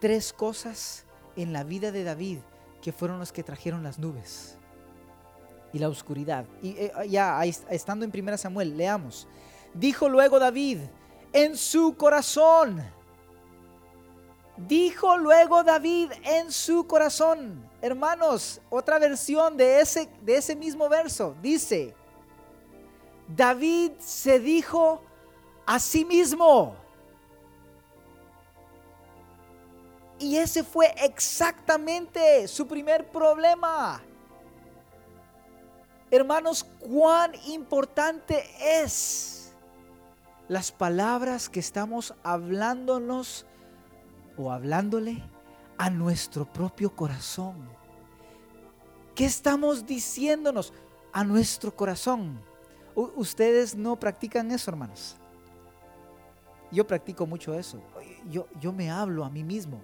tres 0.00 0.32
cosas 0.32 1.04
en 1.36 1.52
la 1.52 1.64
vida 1.64 1.90
de 1.90 2.04
David 2.04 2.38
que 2.82 2.92
fueron 2.92 3.18
los 3.18 3.32
que 3.32 3.42
trajeron 3.42 3.82
las 3.82 3.98
nubes 3.98 4.58
y 5.72 5.78
la 5.78 5.88
oscuridad. 5.88 6.44
Y 6.60 6.70
eh, 6.70 6.92
ya 7.08 7.42
estando 7.44 8.04
en 8.04 8.12
1 8.14 8.36
Samuel, 8.36 8.76
leamos. 8.76 9.26
Dijo 9.72 10.08
luego 10.08 10.38
David 10.38 10.80
en 11.32 11.56
su 11.56 11.96
corazón. 11.96 12.82
Dijo 14.56 15.16
luego 15.16 15.64
David 15.64 16.10
en 16.24 16.52
su 16.52 16.86
corazón. 16.86 17.66
Hermanos, 17.80 18.60
otra 18.68 18.98
versión 18.98 19.56
de 19.56 19.80
ese, 19.80 20.08
de 20.20 20.36
ese 20.36 20.54
mismo 20.54 20.88
verso 20.88 21.34
dice, 21.40 21.94
David 23.28 23.92
se 23.98 24.38
dijo 24.38 25.02
a 25.64 25.78
sí 25.78 26.04
mismo. 26.04 26.81
Y 30.22 30.36
ese 30.36 30.62
fue 30.62 30.94
exactamente 30.98 32.46
su 32.46 32.68
primer 32.68 33.10
problema. 33.10 34.00
Hermanos, 36.12 36.64
cuán 36.78 37.32
importante 37.46 38.44
es 38.60 39.52
las 40.46 40.70
palabras 40.70 41.48
que 41.48 41.58
estamos 41.58 42.14
hablándonos 42.22 43.46
o 44.36 44.52
hablándole 44.52 45.24
a 45.76 45.90
nuestro 45.90 46.44
propio 46.44 46.94
corazón. 46.94 47.68
¿Qué 49.16 49.24
estamos 49.24 49.84
diciéndonos 49.84 50.72
a 51.12 51.24
nuestro 51.24 51.74
corazón? 51.74 52.40
ustedes 52.94 53.74
no 53.74 53.98
practican 53.98 54.52
eso, 54.52 54.70
hermanos. 54.70 55.16
Yo 56.70 56.86
practico 56.86 57.26
mucho 57.26 57.54
eso. 57.54 57.82
Yo, 58.30 58.46
yo 58.60 58.72
me 58.72 58.88
hablo 58.88 59.24
a 59.24 59.30
mí 59.30 59.42
mismo. 59.42 59.80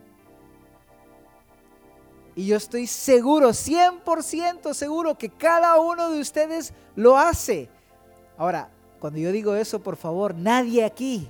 Y 2.39 2.47
yo 2.47 2.57
estoy 2.57 2.87
seguro, 2.87 3.49
100% 3.49 4.73
seguro 4.73 5.19
que 5.19 5.29
cada 5.29 5.81
uno 5.81 6.09
de 6.09 6.21
ustedes 6.21 6.73
lo 6.95 7.19
hace. 7.19 7.69
Ahora, 8.37 8.71
cuando 9.01 9.19
yo 9.19 9.33
digo 9.33 9.57
eso, 9.57 9.81
por 9.81 9.97
favor, 9.97 10.37
nadie 10.37 10.85
aquí 10.85 11.29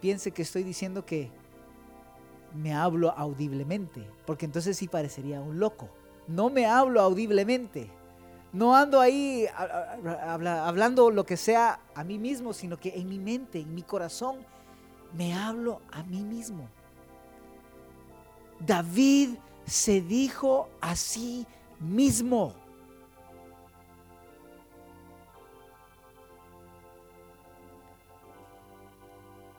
piense 0.00 0.30
que 0.30 0.40
estoy 0.40 0.62
diciendo 0.62 1.04
que 1.04 1.30
me 2.54 2.72
hablo 2.72 3.10
audiblemente, 3.10 4.10
porque 4.24 4.46
entonces 4.46 4.78
sí 4.78 4.88
parecería 4.88 5.42
un 5.42 5.60
loco. 5.60 5.90
No 6.26 6.48
me 6.48 6.64
hablo 6.64 7.02
audiblemente. 7.02 7.90
No 8.54 8.74
ando 8.74 9.02
ahí 9.02 9.46
hablando 10.26 11.10
lo 11.10 11.26
que 11.26 11.36
sea 11.36 11.78
a 11.94 12.04
mí 12.04 12.18
mismo, 12.18 12.54
sino 12.54 12.78
que 12.78 12.98
en 12.98 13.06
mi 13.06 13.18
mente, 13.18 13.60
en 13.60 13.74
mi 13.74 13.82
corazón, 13.82 14.38
me 15.12 15.34
hablo 15.34 15.82
a 15.92 16.02
mí 16.04 16.24
mismo. 16.24 16.70
David 18.58 19.36
se 19.66 20.00
dijo 20.00 20.68
a 20.80 20.96
sí 20.96 21.46
mismo. 21.80 22.54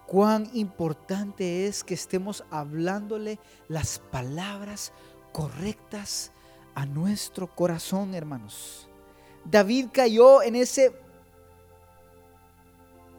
cuán 0.08 0.50
importante 0.54 1.68
es 1.68 1.84
que 1.84 1.94
estemos 1.94 2.44
hablándole 2.50 3.40
las 3.68 4.00
palabras 4.00 4.94
correctas 5.34 6.32
a 6.74 6.86
nuestro 6.86 7.54
corazón, 7.54 8.16
hermanos. 8.16 8.88
David 9.44 9.88
cayó 9.92 10.42
en 10.42 10.56
ese 10.56 10.94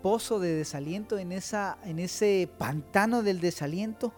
pozo 0.03 0.38
de 0.40 0.55
desaliento, 0.55 1.18
en, 1.18 1.33
esa, 1.33 1.79
en 1.85 1.98
ese 1.98 2.48
pantano 2.57 3.22
del 3.22 3.40
desaliento, 3.40 4.12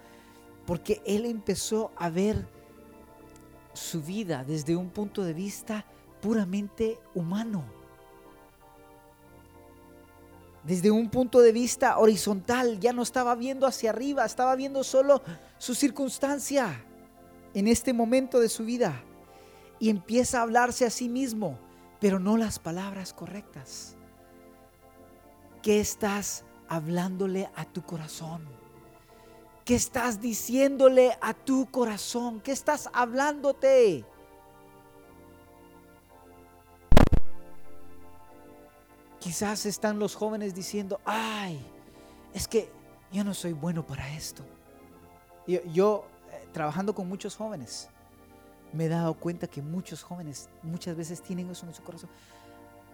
porque 0.64 1.02
él 1.04 1.26
empezó 1.26 1.90
a 1.96 2.08
ver 2.08 2.46
su 3.72 4.02
vida 4.02 4.44
desde 4.44 4.76
un 4.76 4.90
punto 4.90 5.22
de 5.22 5.32
vista 5.32 5.84
puramente 6.20 6.98
humano 7.14 7.80
desde 10.62 10.90
un 10.90 11.08
punto 11.08 11.40
de 11.40 11.52
vista 11.52 11.98
horizontal, 11.98 12.78
ya 12.80 12.92
no 12.92 13.02
estaba 13.02 13.34
viendo 13.34 13.66
hacia 13.66 13.90
arriba, 13.90 14.24
estaba 14.24 14.54
viendo 14.56 14.84
solo 14.84 15.22
su 15.58 15.74
circunstancia 15.74 16.84
en 17.54 17.66
este 17.66 17.92
momento 17.92 18.40
de 18.40 18.48
su 18.48 18.64
vida. 18.64 19.02
Y 19.78 19.88
empieza 19.88 20.38
a 20.38 20.42
hablarse 20.42 20.84
a 20.84 20.90
sí 20.90 21.08
mismo, 21.08 21.58
pero 22.00 22.18
no 22.18 22.36
las 22.36 22.58
palabras 22.58 23.14
correctas. 23.14 23.96
¿Qué 25.62 25.80
estás 25.80 26.44
hablándole 26.68 27.48
a 27.54 27.64
tu 27.64 27.82
corazón? 27.82 28.59
¿Qué 29.70 29.76
estás 29.76 30.20
diciéndole 30.20 31.16
a 31.20 31.32
tu 31.32 31.70
corazón? 31.70 32.40
¿Qué 32.40 32.50
estás 32.50 32.90
hablándote? 32.92 34.04
Quizás 39.20 39.66
están 39.66 40.00
los 40.00 40.16
jóvenes 40.16 40.56
diciendo, 40.56 41.00
ay, 41.04 41.64
es 42.34 42.48
que 42.48 42.68
yo 43.12 43.22
no 43.22 43.32
soy 43.32 43.52
bueno 43.52 43.86
para 43.86 44.12
esto. 44.12 44.42
Yo, 45.46 46.04
eh, 46.32 46.48
trabajando 46.50 46.92
con 46.92 47.08
muchos 47.08 47.36
jóvenes, 47.36 47.90
me 48.72 48.86
he 48.86 48.88
dado 48.88 49.14
cuenta 49.14 49.46
que 49.46 49.62
muchos 49.62 50.02
jóvenes 50.02 50.48
muchas 50.64 50.96
veces 50.96 51.22
tienen 51.22 51.48
eso 51.48 51.64
en 51.66 51.74
su 51.74 51.84
corazón. 51.84 52.10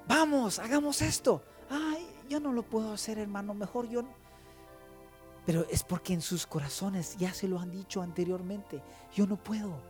Vamos, 0.06 0.58
hagamos 0.58 1.00
esto. 1.00 1.42
Ay, 1.70 2.06
yo 2.28 2.38
no 2.38 2.52
lo 2.52 2.62
puedo 2.64 2.92
hacer, 2.92 3.16
hermano, 3.16 3.54
mejor 3.54 3.88
yo. 3.88 4.04
Pero 5.46 5.64
es 5.70 5.82
porque 5.84 6.12
en 6.12 6.20
sus 6.20 6.46
corazones 6.46 7.16
ya 7.16 7.32
se 7.32 7.48
lo 7.48 7.58
han 7.58 7.70
dicho 7.70 8.02
anteriormente. 8.02 8.82
Yo 9.14 9.26
no 9.26 9.36
puedo. 9.36 9.80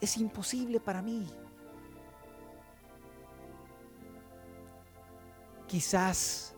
Es 0.00 0.18
imposible 0.18 0.78
para 0.78 1.02
mí. 1.02 1.26
quizás 5.74 6.54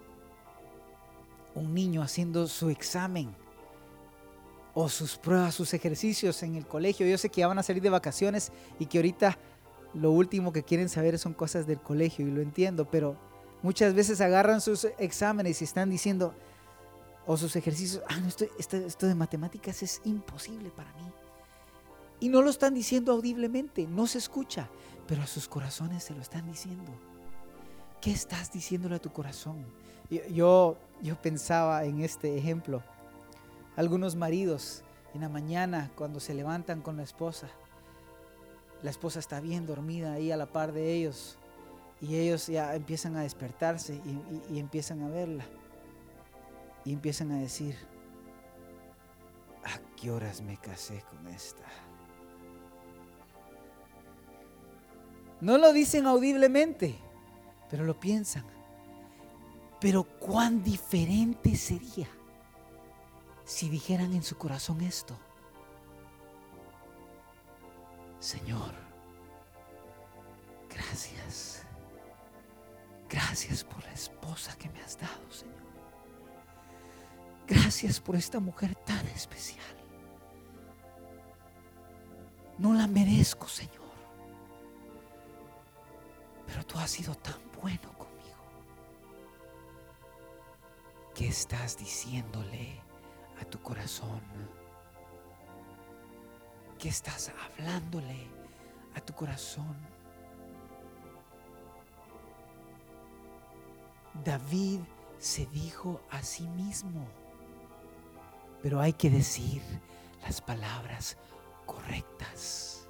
un 1.54 1.72
niño 1.72 2.02
haciendo 2.02 2.46
su 2.46 2.68
examen 2.68 3.34
o 4.74 4.90
sus 4.90 5.16
pruebas, 5.16 5.54
sus 5.54 5.72
ejercicios 5.72 6.42
en 6.42 6.54
el 6.54 6.66
colegio. 6.66 7.06
Yo 7.06 7.16
sé 7.16 7.30
que 7.30 7.40
ya 7.40 7.48
van 7.48 7.58
a 7.58 7.62
salir 7.62 7.82
de 7.82 7.88
vacaciones 7.88 8.52
y 8.78 8.84
que 8.84 8.98
ahorita 8.98 9.38
lo 9.94 10.10
último 10.10 10.52
que 10.52 10.64
quieren 10.64 10.90
saber 10.90 11.18
son 11.18 11.32
cosas 11.32 11.66
del 11.66 11.80
colegio 11.80 12.28
y 12.28 12.30
lo 12.30 12.42
entiendo, 12.42 12.90
pero 12.90 13.16
muchas 13.62 13.94
veces 13.94 14.20
agarran 14.20 14.60
sus 14.60 14.86
exámenes 14.98 15.62
y 15.62 15.64
están 15.64 15.88
diciendo, 15.88 16.34
o 17.26 17.36
sus 17.36 17.56
ejercicios, 17.56 18.02
ah, 18.08 18.18
no, 18.20 18.28
esto, 18.28 18.76
esto 18.76 19.06
de 19.06 19.14
matemáticas 19.14 19.82
es 19.82 20.00
imposible 20.04 20.70
para 20.70 20.92
mí. 20.94 21.10
Y 22.20 22.28
no 22.28 22.40
lo 22.40 22.50
están 22.50 22.72
diciendo 22.72 23.12
audiblemente, 23.12 23.86
no 23.86 24.06
se 24.06 24.18
escucha, 24.18 24.68
pero 25.06 25.22
a 25.22 25.26
sus 25.26 25.48
corazones 25.48 26.04
se 26.04 26.14
lo 26.14 26.22
están 26.22 26.46
diciendo. 26.46 26.92
¿Qué 28.00 28.12
estás 28.12 28.52
diciéndole 28.52 28.96
a 28.96 29.00
tu 29.00 29.12
corazón? 29.12 29.66
Yo, 30.32 30.76
yo 31.02 31.20
pensaba 31.20 31.84
en 31.84 32.00
este 32.00 32.38
ejemplo. 32.38 32.82
Algunos 33.74 34.14
maridos 34.14 34.82
en 35.12 35.22
la 35.22 35.28
mañana 35.28 35.90
cuando 35.96 36.20
se 36.20 36.32
levantan 36.32 36.80
con 36.80 36.96
la 36.96 37.02
esposa, 37.02 37.48
la 38.82 38.90
esposa 38.90 39.18
está 39.18 39.40
bien 39.40 39.66
dormida 39.66 40.12
ahí 40.12 40.30
a 40.30 40.36
la 40.36 40.46
par 40.46 40.72
de 40.72 40.94
ellos 40.94 41.36
y 42.00 42.16
ellos 42.16 42.46
ya 42.46 42.74
empiezan 42.74 43.16
a 43.16 43.22
despertarse 43.22 43.94
y, 43.94 44.54
y 44.54 44.58
empiezan 44.60 45.02
a 45.02 45.08
verla 45.08 45.44
y 46.86 46.92
empiezan 46.92 47.32
a 47.32 47.38
decir, 47.38 47.76
¿a 49.64 49.78
qué 49.96 50.12
horas 50.12 50.40
me 50.40 50.56
casé 50.56 51.02
con 51.10 51.26
esta? 51.26 51.64
No 55.40 55.58
lo 55.58 55.72
dicen 55.72 56.06
audiblemente, 56.06 56.96
pero 57.68 57.84
lo 57.84 57.98
piensan. 57.98 58.44
Pero 59.80 60.04
cuán 60.04 60.62
diferente 60.62 61.56
sería 61.56 62.08
si 63.44 63.68
dijeran 63.68 64.14
en 64.14 64.22
su 64.22 64.38
corazón 64.38 64.80
esto? 64.80 65.18
Señor, 68.20 68.72
gracias. 70.70 71.64
Gracias 73.08 73.64
por 73.64 73.82
la 73.82 73.92
esposa 73.92 74.56
que 74.56 74.70
me 74.70 74.80
has 74.82 74.98
dado, 74.98 75.30
Señor. 75.32 75.55
Gracias 77.46 78.00
por 78.00 78.16
esta 78.16 78.40
mujer 78.40 78.74
tan 78.74 79.06
especial. 79.08 79.64
No 82.58 82.74
la 82.74 82.86
merezco, 82.86 83.46
Señor. 83.46 83.86
Pero 86.46 86.64
tú 86.64 86.78
has 86.78 86.90
sido 86.90 87.14
tan 87.14 87.38
bueno 87.60 87.92
conmigo. 87.96 88.36
¿Qué 91.14 91.28
estás 91.28 91.76
diciéndole 91.76 92.80
a 93.40 93.44
tu 93.44 93.60
corazón? 93.60 94.20
¿Qué 96.78 96.88
estás 96.88 97.32
hablándole 97.42 98.26
a 98.94 99.00
tu 99.00 99.14
corazón? 99.14 99.76
David 104.24 104.80
se 105.18 105.46
dijo 105.46 106.00
a 106.10 106.22
sí 106.22 106.46
mismo, 106.48 107.06
pero 108.66 108.80
hay 108.80 108.94
que 108.94 109.08
decir 109.08 109.62
las 110.24 110.40
palabras 110.40 111.16
correctas. 111.66 112.84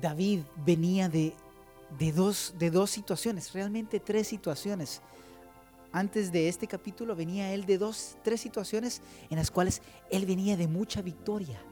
David 0.00 0.40
venía 0.64 1.08
de, 1.08 1.32
dos, 2.12 2.54
de 2.58 2.72
dos 2.72 2.90
situaciones, 2.90 3.52
realmente 3.52 4.00
tres 4.00 4.26
situaciones. 4.26 5.00
Antes 5.92 6.32
de 6.32 6.48
este 6.48 6.66
capítulo 6.66 7.14
venía 7.14 7.54
él 7.54 7.66
de 7.66 7.78
dos, 7.78 8.16
tres 8.24 8.40
situaciones 8.40 9.00
en 9.30 9.36
las 9.36 9.52
cuales 9.52 9.80
él 10.10 10.26
venía 10.26 10.56
de 10.56 10.66
mucha 10.66 11.02
victoria. 11.02 11.62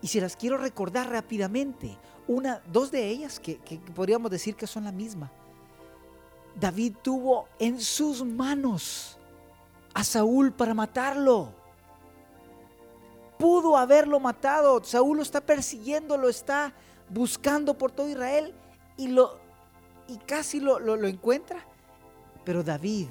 Y 0.00 0.08
si 0.08 0.20
las 0.20 0.36
quiero 0.36 0.58
recordar 0.58 1.10
rápidamente, 1.10 1.96
una, 2.26 2.62
dos 2.70 2.90
de 2.90 3.08
ellas 3.08 3.40
que, 3.40 3.58
que 3.58 3.78
podríamos 3.78 4.30
decir 4.30 4.54
que 4.54 4.66
son 4.66 4.84
la 4.84 4.92
misma. 4.92 5.30
David 6.58 6.94
tuvo 7.02 7.48
en 7.58 7.80
sus 7.80 8.24
manos 8.24 9.18
a 9.94 10.04
Saúl 10.04 10.52
para 10.52 10.74
matarlo. 10.74 11.52
Pudo 13.38 13.76
haberlo 13.76 14.18
matado. 14.20 14.82
Saúl 14.82 15.18
lo 15.18 15.22
está 15.22 15.40
persiguiendo, 15.40 16.16
lo 16.16 16.28
está 16.28 16.72
buscando 17.08 17.76
por 17.76 17.92
todo 17.92 18.08
Israel 18.08 18.54
y, 18.96 19.08
lo, 19.08 19.38
y 20.08 20.18
casi 20.18 20.60
lo, 20.60 20.78
lo, 20.78 21.06
encuentra. 21.06 21.64
Pero 22.44 22.62
David 22.62 23.08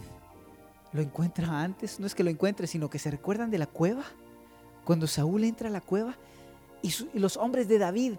lo 0.94 1.02
encuentra 1.02 1.62
antes, 1.62 2.00
no 2.00 2.08
es 2.08 2.16
que 2.16 2.24
lo 2.24 2.30
encuentre, 2.30 2.68
sino 2.68 2.90
que 2.90 3.00
se 3.00 3.12
recuerdan 3.12 3.50
de 3.50 3.58
la 3.58 3.68
cueva. 3.68 4.04
Cuando 4.84 5.08
Saúl 5.08 5.44
entra 5.44 5.70
a 5.70 5.72
la 5.72 5.82
cueva 5.82 6.16
y, 6.82 6.94
y 7.14 7.20
los 7.20 7.38
hombres 7.38 7.68
de 7.68 7.78
David, 7.78 8.14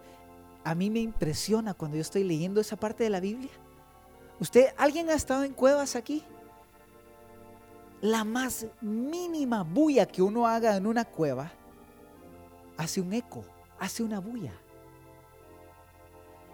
a 0.65 0.75
mí 0.75 0.91
me 0.91 1.01
impresiona 1.01 1.75
cuando 1.75 1.97
yo 1.97 2.03
estoy 2.03 2.25
leyendo 2.25 2.61
esa 2.61 2.77
parte 2.77 3.05
de 3.05 3.11
la 3.11 3.21
Biblia. 3.21 3.51
¿Usted, 4.41 4.67
alguien 4.77 5.11
ha 5.11 5.15
estado 5.15 5.45
en 5.45 5.53
cuevas 5.53 5.97
aquí? 5.97 6.23
La 8.01 8.23
más 8.23 8.67
mínima 8.81 9.63
bulla 9.63 10.07
que 10.07 10.23
uno 10.23 10.47
haga 10.47 10.77
en 10.77 10.87
una 10.87 11.05
cueva 11.05 11.51
hace 12.77 13.01
un 13.01 13.13
eco, 13.13 13.45
hace 13.79 14.03
una 14.03 14.21
bulla. 14.21 14.53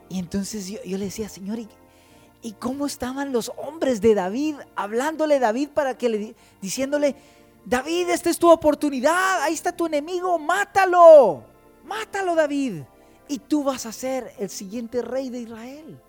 Y 0.08 0.18
entonces 0.18 0.66
yo, 0.66 0.98
le 0.98 1.04
decía, 1.04 1.28
Señor, 1.28 1.58
¿y, 1.58 2.52
cómo 2.52 2.86
estaban 2.86 3.32
los 3.32 3.52
hombres 3.56 4.00
de 4.00 4.14
David 4.14 4.56
hablándole 4.74 5.36
a 5.36 5.40
David 5.40 5.70
para 5.70 5.96
que 5.96 6.08
le 6.08 6.36
diciéndole, 6.60 7.16
David, 7.64 8.10
esta 8.10 8.30
es 8.30 8.38
tu 8.38 8.50
oportunidad, 8.50 9.42
ahí 9.42 9.54
está 9.54 9.72
tu 9.72 9.86
enemigo, 9.86 10.38
mátalo, 10.38 11.44
mátalo 11.84 12.34
David, 12.34 12.82
y 13.28 13.38
tú 13.38 13.64
vas 13.64 13.86
a 13.86 13.92
ser 13.92 14.32
el 14.38 14.50
siguiente 14.50 15.02
rey 15.02 15.30
de 15.30 15.40
Israel. 15.40 16.00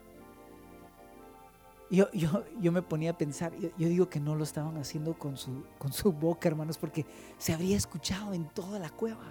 Yo, 1.90 2.12
yo, 2.12 2.44
yo 2.60 2.72
me 2.72 2.82
ponía 2.82 3.12
a 3.12 3.18
pensar, 3.18 3.54
yo, 3.56 3.70
digo 3.78 4.10
que 4.10 4.20
no 4.20 4.36
lo 4.36 4.44
estaban 4.44 4.78
haciendo 4.78 5.14
con 5.14 5.38
su, 5.38 5.64
con 5.78 5.94
su 5.94 6.12
boca, 6.12 6.50
hermanos, 6.50 6.78
porque 6.78 7.06
se 7.38 7.54
habría 7.54 7.78
escuchado 7.78 8.34
en 8.34 8.46
toda 8.50 8.80
la 8.80 8.90
cueva. 8.90 9.26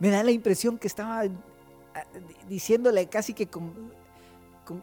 Me 0.00 0.10
da 0.10 0.22
la 0.24 0.32
impresión 0.32 0.78
que 0.78 0.88
estaba 0.88 1.22
diciéndole 2.48 3.06
casi 3.08 3.34
que 3.34 3.46
con, 3.46 3.92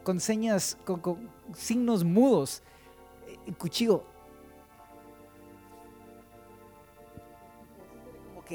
con, 0.04 0.20
señas, 0.20 0.78
con, 0.86 1.30
signos 1.54 2.04
mudos, 2.04 2.64
eh, 3.28 3.54
cuchillo. 3.58 4.04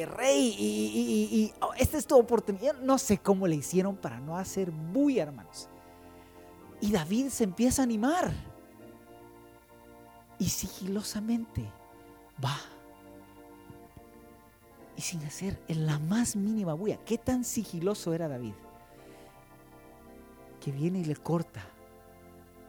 Rey, 0.04 0.54
y, 0.58 1.52
oh, 1.60 1.72
esta 1.78 1.96
es 1.96 2.06
tu 2.06 2.18
oportunidad. 2.18 2.78
No 2.80 2.98
sé 2.98 3.18
cómo 3.18 3.46
le 3.46 3.56
hicieron 3.56 3.96
para 3.96 4.20
no 4.20 4.36
hacer 4.36 4.70
bulla, 4.70 5.22
hermanos. 5.22 5.68
Y 6.80 6.92
David 6.92 7.28
se 7.28 7.44
empieza 7.44 7.80
a 7.82 7.84
animar. 7.84 8.30
Y 10.38 10.50
sigilosamente 10.50 11.64
va 12.44 12.58
y 14.96 15.02
sin 15.02 15.22
hacer 15.24 15.60
en 15.68 15.86
la 15.86 15.98
más 15.98 16.36
mínima 16.36 16.72
bulla. 16.72 16.98
¿Qué 17.04 17.18
tan 17.18 17.44
sigiloso 17.44 18.14
era 18.14 18.28
David? 18.28 18.54
Que 20.60 20.72
viene 20.72 21.00
y 21.00 21.04
le 21.04 21.16
corta 21.16 21.62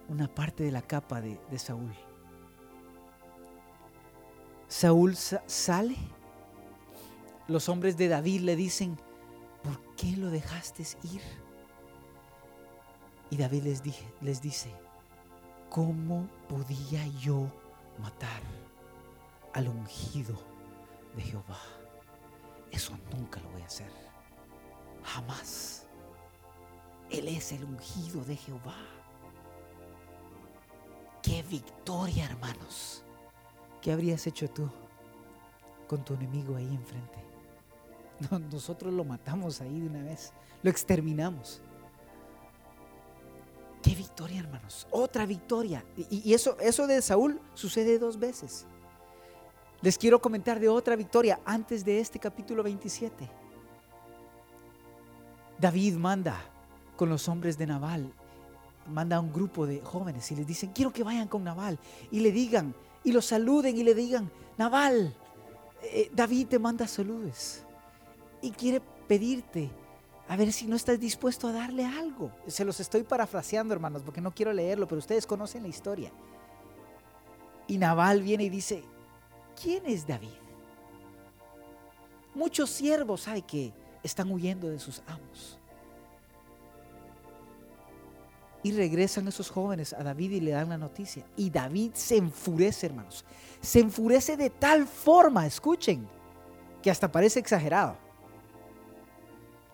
una 0.10 0.28
parte 0.28 0.64
de 0.64 0.72
la 0.72 0.82
capa 0.82 1.22
de, 1.22 1.40
Saúl. 1.58 1.94
Saúl 4.68 5.16
sale. 5.16 5.96
Los 7.48 7.70
hombres 7.70 7.96
de 7.96 8.10
David 8.10 8.42
le 8.42 8.58
dicen, 8.58 8.98
¿por 9.64 9.96
qué 9.96 10.18
lo 10.18 10.30
dejaste 10.30 10.84
ir? 11.04 11.22
Y 13.30 13.38
David 13.38 13.64
les, 13.64 13.84
les 14.22 14.42
dice, 14.42 14.74
¿cómo 15.70 16.28
podía 16.50 17.08
yo 17.20 17.48
matar 18.00 18.42
al 19.54 19.70
ungido 19.70 20.36
de 21.16 21.22
Jehová? 21.22 21.60
Eso 22.72 22.98
nunca 23.14 23.40
lo 23.40 23.50
voy 23.52 23.62
a 23.62 23.66
hacer. 23.66 23.92
Jamás. 25.04 25.88
Él 27.10 27.30
es 27.30 27.54
el 27.54 27.64
ungido 27.64 28.26
de 28.26 28.36
Jehová. 28.36 28.76
Qué 31.24 31.44
victoria, 31.44 32.26
hermanos. 32.26 33.06
¿Qué 33.82 33.94
habrías 33.94 34.28
hecho 34.28 34.50
tú 34.50 34.70
con 35.88 36.04
tu 36.04 36.14
enemigo 36.14 36.58
ahí 36.58 36.68
enfrente? 36.76 37.27
nosotros 38.52 38.94
lo 38.94 39.04
matamos 39.04 39.62
ahí 39.62 39.80
de 39.80 39.88
una 39.88 40.04
vez. 40.04 40.34
Lo 40.64 40.70
exterminamos. 40.70 41.62
Qué 43.82 43.94
victoria, 43.94 44.40
hermanos. 44.40 44.88
Otra 44.92 45.26
victoria. 45.26 45.84
Y, 46.10 46.34
eso, 46.34 46.58
eso 46.60 46.88
de 46.88 47.02
Saúl 47.02 47.40
sucede 47.54 48.00
dos 48.00 48.18
veces. 48.18 48.66
Les 49.82 49.98
quiero 49.98 50.20
comentar 50.20 50.60
de 50.60 50.68
otra 50.68 50.96
victoria 50.96 51.40
antes 51.46 51.86
de 51.86 52.00
este 52.00 52.20
capítulo 52.20 52.64
27. 52.64 53.30
David 55.60 55.96
manda 55.96 56.36
con 56.96 57.10
los 57.10 57.30
hombres 57.30 57.58
de 57.58 57.68
Naval, 57.68 58.12
manda 58.88 59.18
a 59.18 59.20
un 59.20 59.32
grupo 59.32 59.68
de 59.68 59.82
jóvenes 59.82 60.32
y 60.32 60.36
les 60.36 60.48
dicen, 60.48 60.72
quiero 60.74 60.92
que 60.92 61.04
vayan 61.04 61.28
con 61.28 61.44
Naval 61.44 61.80
y 62.12 62.20
le 62.20 62.32
digan, 62.32 62.76
y 63.04 63.12
lo 63.12 63.22
saluden 63.22 63.78
y 63.78 63.84
le 63.84 63.94
digan, 63.94 64.32
Naval, 64.58 65.16
eh, 65.84 66.10
David 66.12 66.48
te 66.48 66.60
manda 66.60 66.88
saludos 66.88 67.67
y 68.42 68.52
quiere 68.52 68.82
pedirte 69.08 69.70
a 70.28 70.36
ver 70.36 70.52
si 70.52 70.68
no 70.68 70.76
estás 70.76 71.00
dispuesto 71.00 71.48
a 71.48 71.54
darle 71.54 71.86
algo. 71.86 72.32
Se 72.48 72.66
los 72.66 72.80
estoy 72.80 73.04
parafraseando, 73.04 73.74
hermanos, 73.74 74.04
porque 74.04 74.22
no 74.22 74.34
quiero 74.34 74.52
leerlo, 74.52 74.88
pero 74.88 75.00
ustedes 75.00 75.26
conocen 75.26 75.64
la 75.64 75.70
historia. 75.70 76.12
Y 77.68 77.78
Naval 77.78 78.22
viene 78.22 78.44
y 78.44 78.50
dice, 78.50 78.84
¿quién 79.62 79.86
es 79.86 80.06
David? 80.06 80.30
Muchos 82.36 82.70
siervos 82.70 83.28
hay 83.28 83.42
que 83.42 83.74
están 84.04 84.32
huyendo 84.32 84.70
de 84.70 84.80
sus 84.80 85.02
amos. 85.08 85.58
Y 88.64 88.74
regresan 88.74 89.28
esos 89.30 89.50
jóvenes 89.50 89.94
a 89.94 90.04
David 90.04 90.32
y 90.32 90.42
le 90.42 90.52
dan 90.52 90.70
la 90.70 90.78
noticia. 90.78 91.26
Y 91.38 91.50
David 91.50 91.92
se 91.94 92.18
enfurece, 92.18 92.88
hermanos. 92.88 93.24
Se 93.62 93.80
enfurece 93.80 94.36
de 94.36 94.50
tal 94.50 94.88
forma, 94.88 95.46
escuchen, 95.46 96.08
que 96.82 96.92
hasta 96.92 97.10
parece 97.10 97.40
exagerado. 97.40 98.07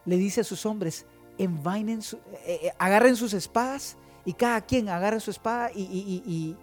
Le 0.05 0.17
dice 0.17 0.41
a 0.41 0.43
sus 0.43 0.65
hombres, 0.65 1.05
envainen 1.37 1.99
eh, 1.99 2.59
eh, 2.63 2.73
agarren 2.77 3.15
sus 3.15 3.33
espadas 3.33 3.97
y 4.25 4.33
cada 4.33 4.61
quien 4.61 4.89
agarre 4.89 5.19
su 5.19 5.31
espada 5.31 5.71
y, 5.73 6.55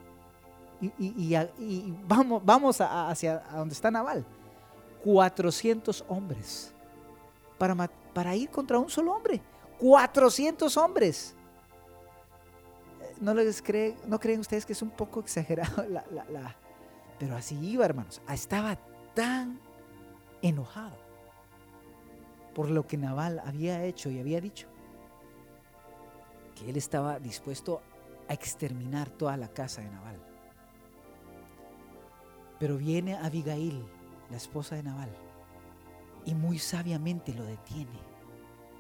vamos, 2.07 2.43
vamos 2.45 2.81
hacia 2.81 3.39
donde 3.55 3.75
está 3.75 3.91
Naval. 3.91 4.25
400 5.05 6.05
hombres 6.09 6.75
para, 7.59 8.37
ir 8.37 8.51
contra 8.51 8.79
un 8.79 8.89
solo 8.89 9.13
hombre. 9.13 9.41
400 9.79 10.77
hombres. 10.77 11.35
no 13.21 13.35
les 13.35 13.63
cree, 13.63 13.97
no 14.07 14.19
creen 14.19 14.41
ustedes 14.41 14.65
que 14.65 14.73
es 14.73 14.83
un 14.83 14.91
poco 14.91 15.21
exagerado 15.21 15.85
la, 15.89 16.57
pero 17.19 17.37
así 17.37 17.59
iba, 17.61 17.85
hermanos. 17.85 18.21
Estaba 18.29 18.79
tan 19.15 19.61
enojado 20.41 21.10
por 22.55 22.71
lo 22.71 22.87
que 22.87 22.97
Naval 22.97 23.41
había 23.45 23.85
hecho 23.85 24.11
y 24.11 24.19
había 24.19 24.41
dicho 24.41 24.67
que 26.55 26.71
él 26.71 26.77
estaba 26.77 27.19
dispuesto 27.19 27.83
a 28.29 28.35
exterminar 28.35 29.11
toda 29.11 29.37
la 29.37 29.49
casa 29.49 29.83
de 29.83 29.91
Naval. 29.91 30.21
Pero 32.59 32.77
viene 32.77 33.17
Abigail, 33.17 33.83
la 34.31 34.37
esposa 34.37 34.77
de 34.77 34.83
Naval, 34.83 35.11
y 36.25 36.35
muy 36.35 36.59
sabiamente 36.59 37.33
lo 37.33 37.45
detiene. 37.45 37.99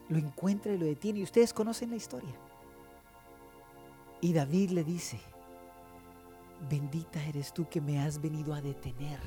Lo 0.08 0.18
encuentra 0.18 0.72
y 0.72 0.78
lo 0.78 0.86
detiene. 0.86 1.20
Y 1.20 1.22
ustedes 1.22 1.54
conocen 1.54 1.90
la 1.90 1.96
historia. 1.96 2.34
Y 4.20 4.32
David 4.34 4.70
le 4.70 4.84
dice, 4.84 5.18
bendita 6.68 7.24
eres 7.24 7.54
tú 7.54 7.68
que 7.68 7.80
me 7.80 8.00
has 8.00 8.20
venido 8.20 8.52
a 8.52 8.60
detener, 8.60 9.20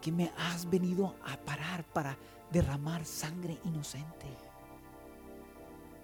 que 0.00 0.10
me 0.10 0.32
has 0.36 0.68
venido 0.68 1.14
a 1.24 1.36
parar 1.36 1.84
para 1.84 2.18
derramar 2.50 3.04
sangre 3.04 3.58
inocente. 3.64 4.26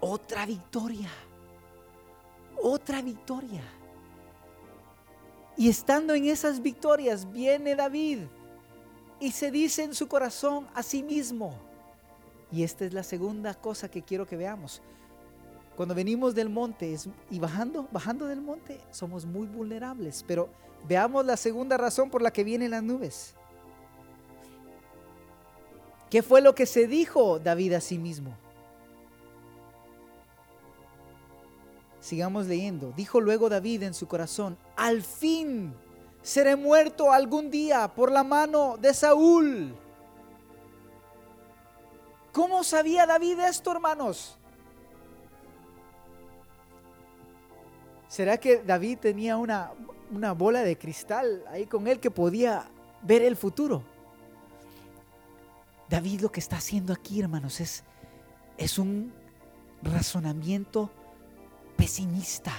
Otra 0.01 0.47
victoria, 0.47 1.09
otra 2.63 3.01
victoria. 3.03 3.63
Y 5.57 5.69
estando 5.69 6.15
en 6.15 6.27
esas 6.27 6.61
victorias 6.61 7.31
viene 7.31 7.77
David 7.77 8.21
y 9.21 9.31
se 9.31 9.51
dice 9.51 9.85
en 9.85 9.95
su 9.95 10.09
corazón 10.09 10.67
a 10.75 10.83
sí 10.83 11.03
mismo, 11.03 11.55
y 12.51 12.63
esta 12.63 12.85
es 12.85 12.93
la 12.93 13.03
segunda 13.03 13.55
cosa 13.55 13.91
que 13.91 14.03
quiero 14.03 14.27
que 14.27 14.37
veamos, 14.37 14.83
cuando 15.77 15.95
venimos 15.95 16.35
del 16.35 16.49
monte 16.49 16.97
y 17.31 17.39
bajando, 17.41 17.89
bajando 17.91 18.27
del 18.27 18.41
monte, 18.41 18.81
somos 18.93 19.27
muy 19.27 19.47
vulnerables. 19.47 20.25
Pero 20.27 20.49
veamos 20.87 21.27
la 21.27 21.37
segunda 21.37 21.77
razón 21.77 22.11
por 22.11 22.23
la 22.23 22.33
que 22.33 22.45
vienen 22.45 22.71
las 22.71 22.83
nubes. 22.83 23.35
¿Qué 26.15 26.23
fue 26.23 26.41
lo 26.41 26.55
que 26.55 26.65
se 26.65 26.87
dijo 26.87 27.41
David 27.41 27.73
a 27.73 27.81
sí 27.81 27.99
mismo? 27.99 28.37
Sigamos 31.99 32.47
leyendo. 32.47 32.93
Dijo 32.93 33.21
luego 33.21 33.49
David 33.49 33.83
en 33.83 33.95
su 33.95 34.07
corazón, 34.07 34.57
al 34.77 35.03
fin 35.03 35.75
seré 36.23 36.55
muerto 36.55 37.11
algún 37.11 37.51
día 37.51 37.93
por 37.93 38.13
la 38.13 38.23
mano 38.23 38.77
de 38.77 38.95
Saúl. 38.95 39.75
¿Cómo 42.33 42.63
sabía 42.63 43.07
David 43.07 43.41
esto, 43.41 43.73
hermanos? 43.73 44.39
¿Será 48.07 48.37
que 48.37 48.59
David 48.59 48.99
tenía 49.01 49.37
una, 49.37 49.73
bola 50.37 50.63
de 50.63 50.79
cristal 50.79 51.45
ahí 51.51 51.67
con 51.67 51.89
él 51.89 51.99
que 51.99 52.13
podía 52.13 52.71
ver 53.03 53.23
el 53.23 53.35
futuro? 53.35 53.94
David 55.89 56.21
lo 56.21 56.33
que 56.33 56.41
está 56.41 56.57
haciendo 56.57 56.93
aquí, 56.93 57.21
hermanos, 57.21 57.61
es, 57.61 57.85
es 58.59 58.79
un 58.79 59.13
razonamiento 59.83 60.91
pesimista. 61.77 62.53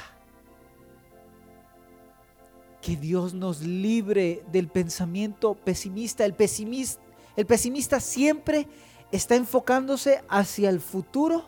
Que 2.81 2.95
Dios 2.95 3.33
nos 3.33 3.61
libre 3.61 4.43
del 4.51 4.67
pensamiento 4.67 5.55
pesimista. 5.55 6.23
El 6.25 6.35
pesimista, 6.35 7.01
el 7.35 7.45
pesimista 7.45 7.99
siempre 7.99 8.67
está 9.11 9.35
enfocándose 9.35 10.23
hacia 10.29 10.69
el 10.69 10.79
futuro 10.79 11.45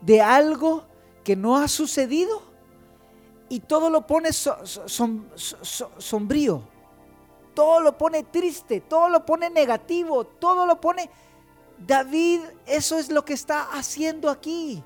de 0.00 0.20
algo 0.20 0.84
que 1.24 1.36
no 1.36 1.56
ha 1.56 1.68
sucedido 1.68 2.42
y 3.48 3.60
todo 3.60 3.90
lo 3.90 4.06
pone 4.06 4.30
sombrío, 5.98 6.62
todo 7.60 7.78
lo 7.80 7.98
pone 7.98 8.22
triste, 8.22 8.80
todo 8.80 9.10
lo 9.10 9.26
pone 9.26 9.50
negativo, 9.50 10.24
todo 10.24 10.64
lo 10.64 10.80
pone... 10.80 11.10
David, 11.76 12.40
eso 12.64 12.98
es 12.98 13.10
lo 13.10 13.22
que 13.22 13.34
está 13.34 13.72
haciendo 13.72 14.30
aquí. 14.30 14.82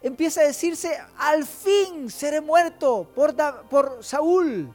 Empieza 0.00 0.42
a 0.42 0.44
decirse, 0.44 0.96
al 1.16 1.44
fin 1.44 2.08
seré 2.08 2.40
muerto 2.40 3.10
por, 3.16 3.34
por 3.68 4.04
Saúl. 4.04 4.72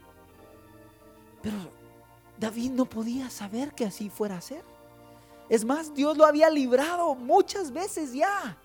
Pero 1.42 1.56
David 2.38 2.72
no 2.72 2.84
podía 2.84 3.30
saber 3.30 3.72
que 3.72 3.86
así 3.86 4.10
fuera 4.10 4.36
a 4.36 4.42
ser. 4.42 4.66
Es 5.48 5.64
más, 5.64 5.94
Dios 5.94 6.18
lo 6.18 6.26
había 6.26 6.50
librado 6.50 7.16
muchas 7.16 7.72
veces 7.72 8.12
ya 8.12 8.58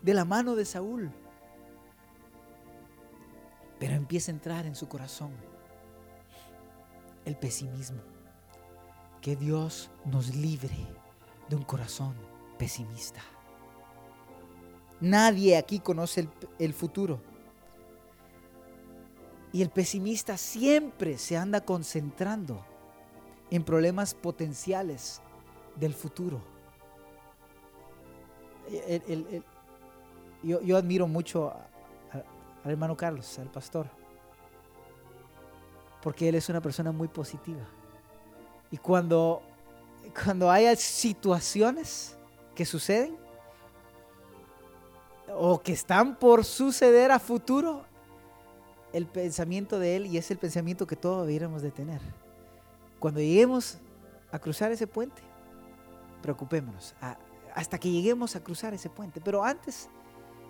de 0.00 0.14
la 0.14 0.24
mano 0.24 0.54
de 0.54 0.64
Saúl. 0.64 1.10
Pero 3.80 3.94
empieza 3.94 4.30
a 4.30 4.34
entrar 4.34 4.64
en 4.64 4.76
su 4.76 4.88
corazón 4.88 5.49
el 7.24 7.36
pesimismo. 7.36 8.00
Que 9.20 9.36
Dios 9.36 9.90
nos 10.06 10.34
libre 10.34 10.76
de 11.48 11.56
un 11.56 11.62
corazón 11.62 12.14
pesimista. 12.58 13.20
Nadie 15.00 15.56
aquí 15.56 15.80
conoce 15.80 16.28
el, 16.58 16.74
futuro. 16.74 17.20
Y 19.52 19.62
el 19.62 19.70
pesimista 19.70 20.36
siempre 20.36 21.18
se 21.18 21.36
anda 21.36 21.62
concentrando 21.62 22.64
en 23.50 23.64
problemas 23.64 24.14
potenciales 24.14 25.20
del 25.76 25.94
futuro. 25.94 26.40
yo, 30.42 30.76
admiro 30.76 31.08
mucho 31.08 31.52
al 32.62 32.70
hermano 32.70 32.96
Carlos, 32.96 33.38
al 33.38 33.50
pastor, 33.50 33.88
porque 36.02 36.28
él 36.28 36.34
es 36.34 36.48
una 36.48 36.60
persona 36.60 36.92
muy 36.92 37.08
positiva. 37.08 37.60
Y 38.70 38.78
cuando, 38.78 39.42
cuando 40.24 40.50
haya 40.50 40.74
situaciones 40.76 42.16
que 42.54 42.64
suceden 42.64 43.16
o 45.34 45.60
que 45.60 45.72
están 45.72 46.16
por 46.16 46.44
suceder 46.44 47.10
a 47.12 47.18
futuro, 47.18 47.84
el 48.92 49.06
pensamiento 49.06 49.78
de 49.78 49.96
él, 49.96 50.06
y 50.06 50.16
es 50.18 50.30
el 50.30 50.38
pensamiento 50.38 50.86
que 50.86 50.96
todos 50.96 51.26
debiéramos 51.26 51.62
de 51.62 51.70
tener, 51.70 52.00
cuando 52.98 53.20
lleguemos 53.20 53.78
a 54.32 54.38
cruzar 54.38 54.72
ese 54.72 54.86
puente, 54.86 55.22
preocupémonos, 56.22 56.94
hasta 57.54 57.78
que 57.78 57.90
lleguemos 57.90 58.36
a 58.36 58.42
cruzar 58.42 58.74
ese 58.74 58.90
puente, 58.90 59.20
pero 59.20 59.44
antes 59.44 59.88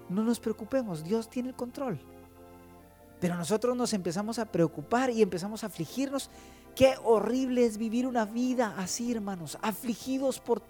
no 0.08 0.22
nos 0.22 0.40
preocupemos, 0.40 1.04
Dios 1.04 1.28
tiene 1.30 1.50
el 1.50 1.54
control. 1.54 2.00
Pero 3.20 3.36
nosotros 3.36 3.76
nos 3.76 3.92
empezamos 3.92 4.38
a 4.38 4.46
preocupar 4.46 5.10
y 5.10 5.22
empezamos 5.22 5.62
a 5.62 5.66
afligirnos. 5.66 6.30
Qué 6.74 6.94
horrible 7.04 7.66
es 7.66 7.76
vivir 7.76 8.06
una 8.06 8.24
vida 8.24 8.74
así, 8.78 9.12
hermanos, 9.12 9.58
afligidos 9.60 10.40
por 10.40 10.62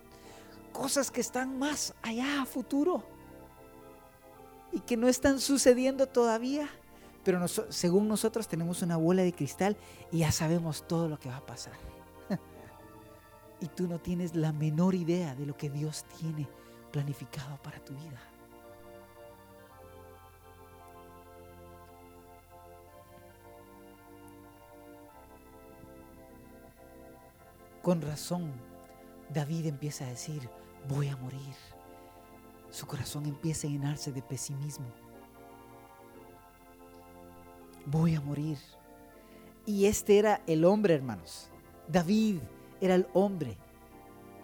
cosas 0.73 1.11
que 1.11 1.21
están 1.21 1.59
más 1.59 1.95
allá 2.03 2.43
a 2.43 2.47
futuro 2.47 3.05
y 4.73 4.81
que 4.81 4.97
no 4.97 5.09
están 5.09 5.41
sucediendo 5.41 6.07
todavía. 6.07 6.69
Pero 7.23 7.47
según 7.49 8.09
nosotros 8.09 8.49
tenemos 8.49 8.83
una 8.83 8.97
bola 8.97 9.23
de 9.23 9.33
cristal 9.33 9.77
y 10.11 10.19
ya 10.19 10.33
sabemos 10.33 10.87
todo 10.89 11.09
lo 11.09 11.19
que 11.19 11.29
va 11.29 11.37
a 11.37 11.47
pasar. 11.47 11.75
y 13.61 13.67
tú 13.69 13.87
no 13.87 14.01
tienes 14.01 14.35
la 14.35 14.53
menor 14.53 14.95
idea 14.95 15.35
de 15.35 15.47
lo 15.47 15.57
que 15.57 15.71
Dios 15.71 16.05
tiene 16.19 16.49
planificado 16.91 17.61
para 17.63 17.79
tu 17.85 17.95
vida. 17.95 18.30
Con 27.83 28.03
razón, 28.03 28.53
David 29.33 29.67
empieza 29.67 30.05
a 30.05 30.11
decir, 30.11 30.51
voy 30.87 31.09
a 31.09 31.17
morir. 31.17 31.55
Su 32.71 32.87
corazón 32.87 33.25
empieza 33.25 33.67
a 33.67 33.71
llenarse 33.71 34.13
de 34.13 34.21
pesimismo. 34.21 34.87
Voy 37.87 38.15
a 38.15 38.21
morir. 38.21 38.59
Y 39.65 39.87
este 39.87 40.19
era 40.19 40.43
el 40.47 40.67
hombre, 40.67 40.95
hermanos. 40.95 41.49
David 41.89 42.41
era 42.83 42.95
el 42.95 43.07
hombre 43.15 43.57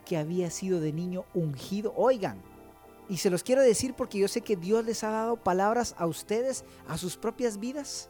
que 0.06 0.16
había 0.16 0.50
sido 0.50 0.80
de 0.80 0.92
niño 0.94 1.26
ungido. 1.34 1.92
Oigan, 1.94 2.40
y 3.08 3.18
se 3.18 3.28
los 3.28 3.42
quiero 3.42 3.60
decir 3.60 3.94
porque 3.94 4.18
yo 4.18 4.28
sé 4.28 4.40
que 4.40 4.56
Dios 4.56 4.84
les 4.84 5.04
ha 5.04 5.10
dado 5.10 5.36
palabras 5.36 5.94
a 5.98 6.06
ustedes, 6.06 6.64
a 6.88 6.96
sus 6.96 7.18
propias 7.18 7.60
vidas, 7.60 8.08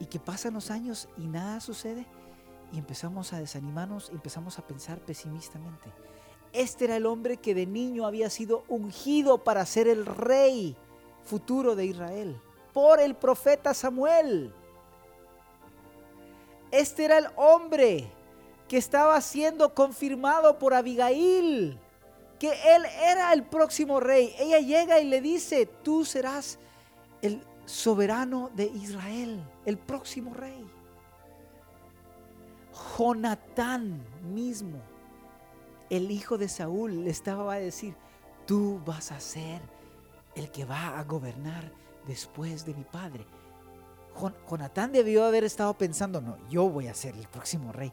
y 0.00 0.06
que 0.06 0.18
pasan 0.18 0.54
los 0.54 0.72
años 0.72 1.08
y 1.16 1.28
nada 1.28 1.60
sucede 1.60 2.06
y 2.72 2.78
empezamos 2.78 3.32
a 3.32 3.38
desanimarnos 3.38 4.10
empezamos 4.10 4.58
a 4.58 4.66
pensar 4.66 4.98
pesimistamente. 5.00 5.92
Este 6.52 6.84
era 6.84 6.96
el 6.96 7.06
hombre 7.06 7.36
que 7.36 7.54
de 7.54 7.66
niño 7.66 8.06
había 8.06 8.30
sido 8.30 8.64
ungido 8.68 9.38
para 9.38 9.64
ser 9.66 9.88
el 9.88 10.06
rey 10.06 10.76
futuro 11.24 11.76
de 11.76 11.86
Israel 11.86 12.40
por 12.72 13.00
el 13.00 13.14
profeta 13.14 13.74
Samuel. 13.74 14.52
Este 16.70 17.04
era 17.04 17.18
el 17.18 17.26
hombre 17.36 18.10
que 18.68 18.78
estaba 18.78 19.20
siendo 19.20 19.74
confirmado 19.74 20.58
por 20.58 20.72
Abigail, 20.72 21.78
que 22.38 22.48
él 22.74 22.84
era 23.02 23.32
el 23.32 23.44
próximo 23.44 24.00
rey. 24.00 24.34
Ella 24.38 24.58
llega 24.58 24.98
y 25.00 25.04
le 25.04 25.20
dice, 25.20 25.66
tú 25.66 26.04
serás 26.04 26.58
el, 27.20 27.42
soberano 27.66 28.50
de 28.54 28.66
Israel, 28.66 29.42
el 29.64 29.78
próximo 29.78 30.34
rey. 30.34 30.64
Jonatán 32.72 34.02
mismo, 34.32 34.80
el 35.90 36.10
hijo 36.10 36.38
de 36.38 36.48
Saúl, 36.48 37.04
le 37.04 37.10
estaba 37.10 37.54
a 37.54 37.58
decir, 37.58 37.94
tú 38.46 38.80
vas 38.84 39.12
a 39.12 39.20
ser 39.20 39.60
el 40.34 40.50
que 40.50 40.64
va 40.64 40.98
a 40.98 41.04
gobernar 41.04 41.72
después 42.06 42.64
de 42.64 42.74
mi 42.74 42.84
padre. 42.84 43.26
Jonatán 44.48 44.92
debió 44.92 45.24
haber 45.24 45.44
estado 45.44 45.74
pensando, 45.74 46.20
no, 46.20 46.36
yo 46.48 46.68
voy 46.68 46.88
a 46.88 46.94
ser 46.94 47.16
el 47.16 47.26
próximo 47.28 47.72
rey. 47.72 47.92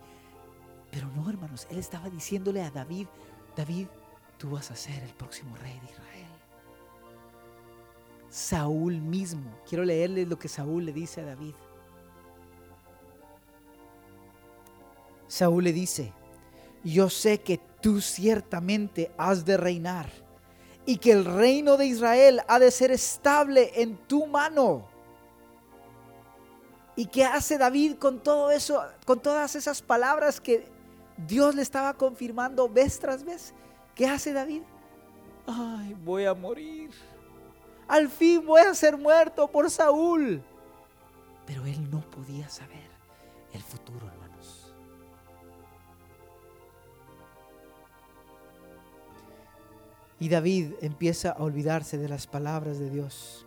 Pero 0.91 1.07
no, 1.15 1.29
hermanos, 1.29 1.67
él 1.69 1.77
estaba 1.77 2.09
diciéndole 2.09 2.61
a 2.61 2.71
David, 2.71 3.07
David, 3.55 3.87
tú 4.37 4.51
vas 4.51 4.71
a 4.71 4.75
ser 4.75 5.03
el 5.03 5.13
próximo 5.13 5.55
rey 5.57 5.79
de 5.79 5.91
Israel. 5.91 6.27
Saúl 8.29 9.01
mismo, 9.01 9.51
quiero 9.67 9.83
leerles 9.83 10.27
lo 10.27 10.37
que 10.37 10.47
Saúl 10.47 10.85
le 10.85 10.93
dice 10.93 11.21
a 11.21 11.25
David. 11.25 11.53
Saúl 15.29 15.63
le 15.63 15.73
dice, 15.73 16.11
yo 16.83 17.09
sé 17.09 17.39
que 17.39 17.59
tú 17.81 18.01
ciertamente 18.01 19.11
has 19.15 19.45
de 19.45 19.57
reinar 19.57 20.09
y 20.85 20.97
que 20.97 21.11
el 21.11 21.23
reino 21.23 21.77
de 21.77 21.85
Israel 21.85 22.41
ha 22.47 22.57
de 22.57 22.71
ser 22.71 22.91
estable 22.91 23.71
en 23.75 23.95
tu 23.95 24.25
mano. 24.25 24.89
¿Y 26.95 27.05
qué 27.05 27.23
hace 27.25 27.59
David 27.59 27.97
con 27.97 28.19
todo 28.21 28.49
eso, 28.49 28.83
con 29.05 29.19
todas 29.19 29.55
esas 29.55 29.83
palabras 29.83 30.41
que 30.41 30.67
Dios 31.15 31.53
le 31.53 31.61
estaba 31.61 31.93
confirmando 31.93 32.67
vez 32.67 32.99
tras 32.99 33.23
vez? 33.23 33.53
¿Qué 33.93 34.07
hace 34.07 34.33
David? 34.33 34.63
Ay, 35.45 35.95
voy 36.03 36.25
a 36.25 36.33
morir. 36.33 36.89
Al 37.87 38.09
fin 38.09 38.43
voy 38.45 38.61
a 38.61 38.73
ser 38.73 38.97
muerto 38.97 39.47
por 39.47 39.69
Saúl. 39.69 40.41
Pero 41.45 41.65
él 41.67 41.89
no 41.91 42.01
podía 42.01 42.49
saber 42.49 42.89
el 43.53 43.61
futuro, 43.61 44.07
Y 50.19 50.29
David 50.29 50.73
empieza 50.81 51.31
a 51.31 51.43
olvidarse 51.43 51.97
de 51.97 52.09
las 52.09 52.27
palabras 52.27 52.77
de 52.77 52.89
Dios. 52.89 53.45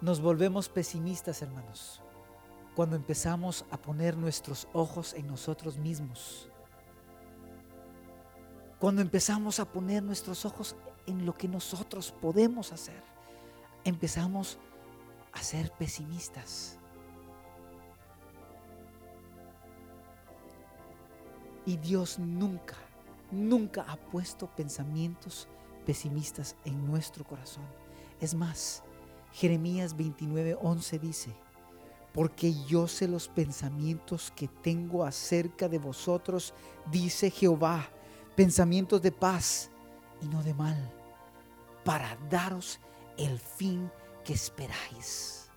Nos 0.00 0.20
volvemos 0.20 0.68
pesimistas, 0.68 1.42
hermanos, 1.42 2.00
cuando 2.76 2.94
empezamos 2.94 3.64
a 3.72 3.78
poner 3.78 4.16
nuestros 4.16 4.68
ojos 4.72 5.12
en 5.14 5.26
nosotros 5.26 5.76
mismos. 5.76 6.48
Cuando 8.78 9.02
empezamos 9.02 9.58
a 9.58 9.64
poner 9.64 10.04
nuestros 10.04 10.44
ojos 10.44 10.76
en 11.06 11.26
lo 11.26 11.34
que 11.34 11.48
nosotros 11.48 12.12
podemos 12.12 12.70
hacer, 12.72 13.02
empezamos 13.82 14.58
a 15.32 15.42
ser 15.42 15.72
pesimistas. 15.72 16.77
Y 21.68 21.76
Dios 21.76 22.18
nunca, 22.18 22.76
nunca 23.30 23.84
ha 23.86 23.98
puesto 23.98 24.46
pensamientos 24.46 25.48
pesimistas 25.84 26.56
en 26.64 26.86
nuestro 26.86 27.24
corazón. 27.24 27.66
Es 28.22 28.34
más, 28.34 28.82
Jeremías 29.34 29.94
29:11 29.94 30.98
dice, 30.98 31.36
porque 32.14 32.54
yo 32.64 32.88
sé 32.88 33.06
los 33.06 33.28
pensamientos 33.28 34.32
que 34.34 34.48
tengo 34.48 35.04
acerca 35.04 35.68
de 35.68 35.78
vosotros, 35.78 36.54
dice 36.90 37.30
Jehová, 37.30 37.86
pensamientos 38.34 39.02
de 39.02 39.12
paz 39.12 39.70
y 40.22 40.28
no 40.28 40.42
de 40.42 40.54
mal, 40.54 40.90
para 41.84 42.16
daros 42.30 42.80
el 43.18 43.38
fin 43.38 43.92
que 44.24 44.32
esperáis. 44.32 45.50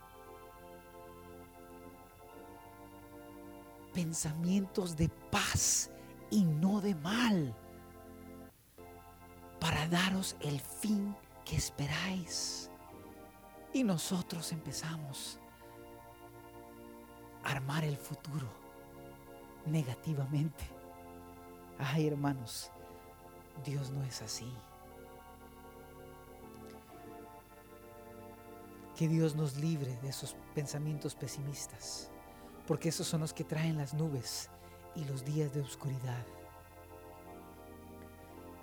Pensamientos 3.94 4.94
de 4.94 5.08
paz 5.30 5.88
y 6.32 6.44
no 6.44 6.80
de 6.80 6.94
mal, 6.94 7.54
para 9.60 9.86
daros 9.86 10.34
el 10.40 10.60
fin 10.60 11.14
que 11.44 11.56
esperáis. 11.56 12.70
Y 13.74 13.84
nosotros 13.84 14.50
empezamos 14.50 15.38
a 17.44 17.50
armar 17.50 17.84
el 17.84 17.98
futuro 17.98 18.48
negativamente. 19.66 20.64
Ay, 21.78 22.08
hermanos, 22.08 22.70
Dios 23.62 23.90
no 23.90 24.02
es 24.02 24.22
así. 24.22 24.50
Que 28.96 29.06
Dios 29.06 29.36
nos 29.36 29.58
libre 29.58 29.98
de 30.00 30.08
esos 30.08 30.34
pensamientos 30.54 31.14
pesimistas, 31.14 32.10
porque 32.66 32.88
esos 32.88 33.06
son 33.06 33.20
los 33.20 33.34
que 33.34 33.44
traen 33.44 33.76
las 33.76 33.92
nubes 33.92 34.50
y 34.94 35.04
los 35.04 35.24
días 35.24 35.52
de 35.54 35.60
oscuridad. 35.60 36.24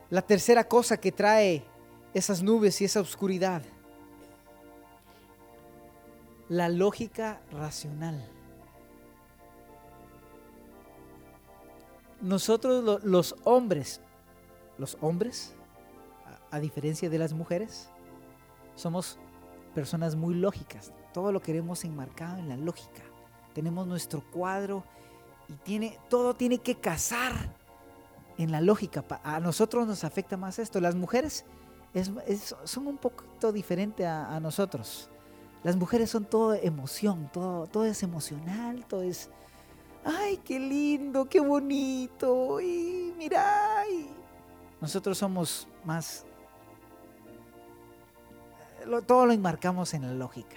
La 0.10 0.22
tercera 0.22 0.63
cosa 0.63 0.98
que 0.98 1.12
trae 1.12 1.63
esas 2.13 2.42
nubes 2.42 2.82
y 2.82 2.86
esa 2.86 3.02
oscuridad 3.02 3.62
la 6.50 6.68
lógica 6.68 7.42
racional. 7.52 8.28
Nosotros 12.22 13.04
los 13.04 13.36
hombres, 13.46 14.02
los 14.78 14.98
hombres, 15.00 15.56
a, 16.52 16.60
diferencia 16.60 17.10
de 17.10 17.20
las 17.20 17.32
mujeres, 17.34 17.89
somos 18.76 19.20
personas 19.74 20.15
muy 20.15 20.34
lógicas. 20.34 20.92
Todo 21.13 21.32
lo 21.32 21.42
queremos 21.42 21.86
enmarcado 21.86 22.39
en 22.39 22.50
la 22.50 22.58
lógica. 22.58 23.04
Tenemos 23.54 23.88
nuestro 23.88 24.22
cuadro 24.32 24.84
y 25.49 25.53
tiene, 25.53 25.99
todo 26.09 26.33
tiene 26.35 26.59
que 26.59 26.75
casar 26.75 27.33
en 28.38 28.51
la 28.51 28.62
lógica. 28.62 29.03
A 29.23 29.41
nosotros 29.41 29.85
nos 29.85 30.05
afecta 30.05 30.38
más 30.38 30.59
esto. 30.59 30.79
Las 30.79 30.95
mujeres 30.95 31.45
son 32.63 32.88
un 32.88 32.97
poquito 32.97 33.51
diferentes 33.51 34.05
a 34.05 34.39
nosotros. 34.39 35.09
Las 35.63 35.75
mujeres 35.75 36.09
son 36.09 36.25
todo 36.25 36.53
emoción, 36.53 37.29
todo, 37.33 37.67
todo 37.67 37.85
es 37.85 38.01
emocional, 38.01 38.85
todo 38.85 39.03
es, 39.03 39.29
ay, 40.05 40.38
qué 40.38 40.57
lindo, 40.57 41.25
qué 41.25 41.41
bonito, 41.41 42.62
y 42.62 43.13
mira, 43.17 43.83
nosotros 44.79 45.17
somos 45.17 45.67
más, 45.83 46.25
eh, 48.79 49.01
todo 49.05 49.25
lo 49.25 49.33
enmarcamos 49.33 49.93
en 49.93 50.03
la 50.03 50.13
lógica. 50.13 50.55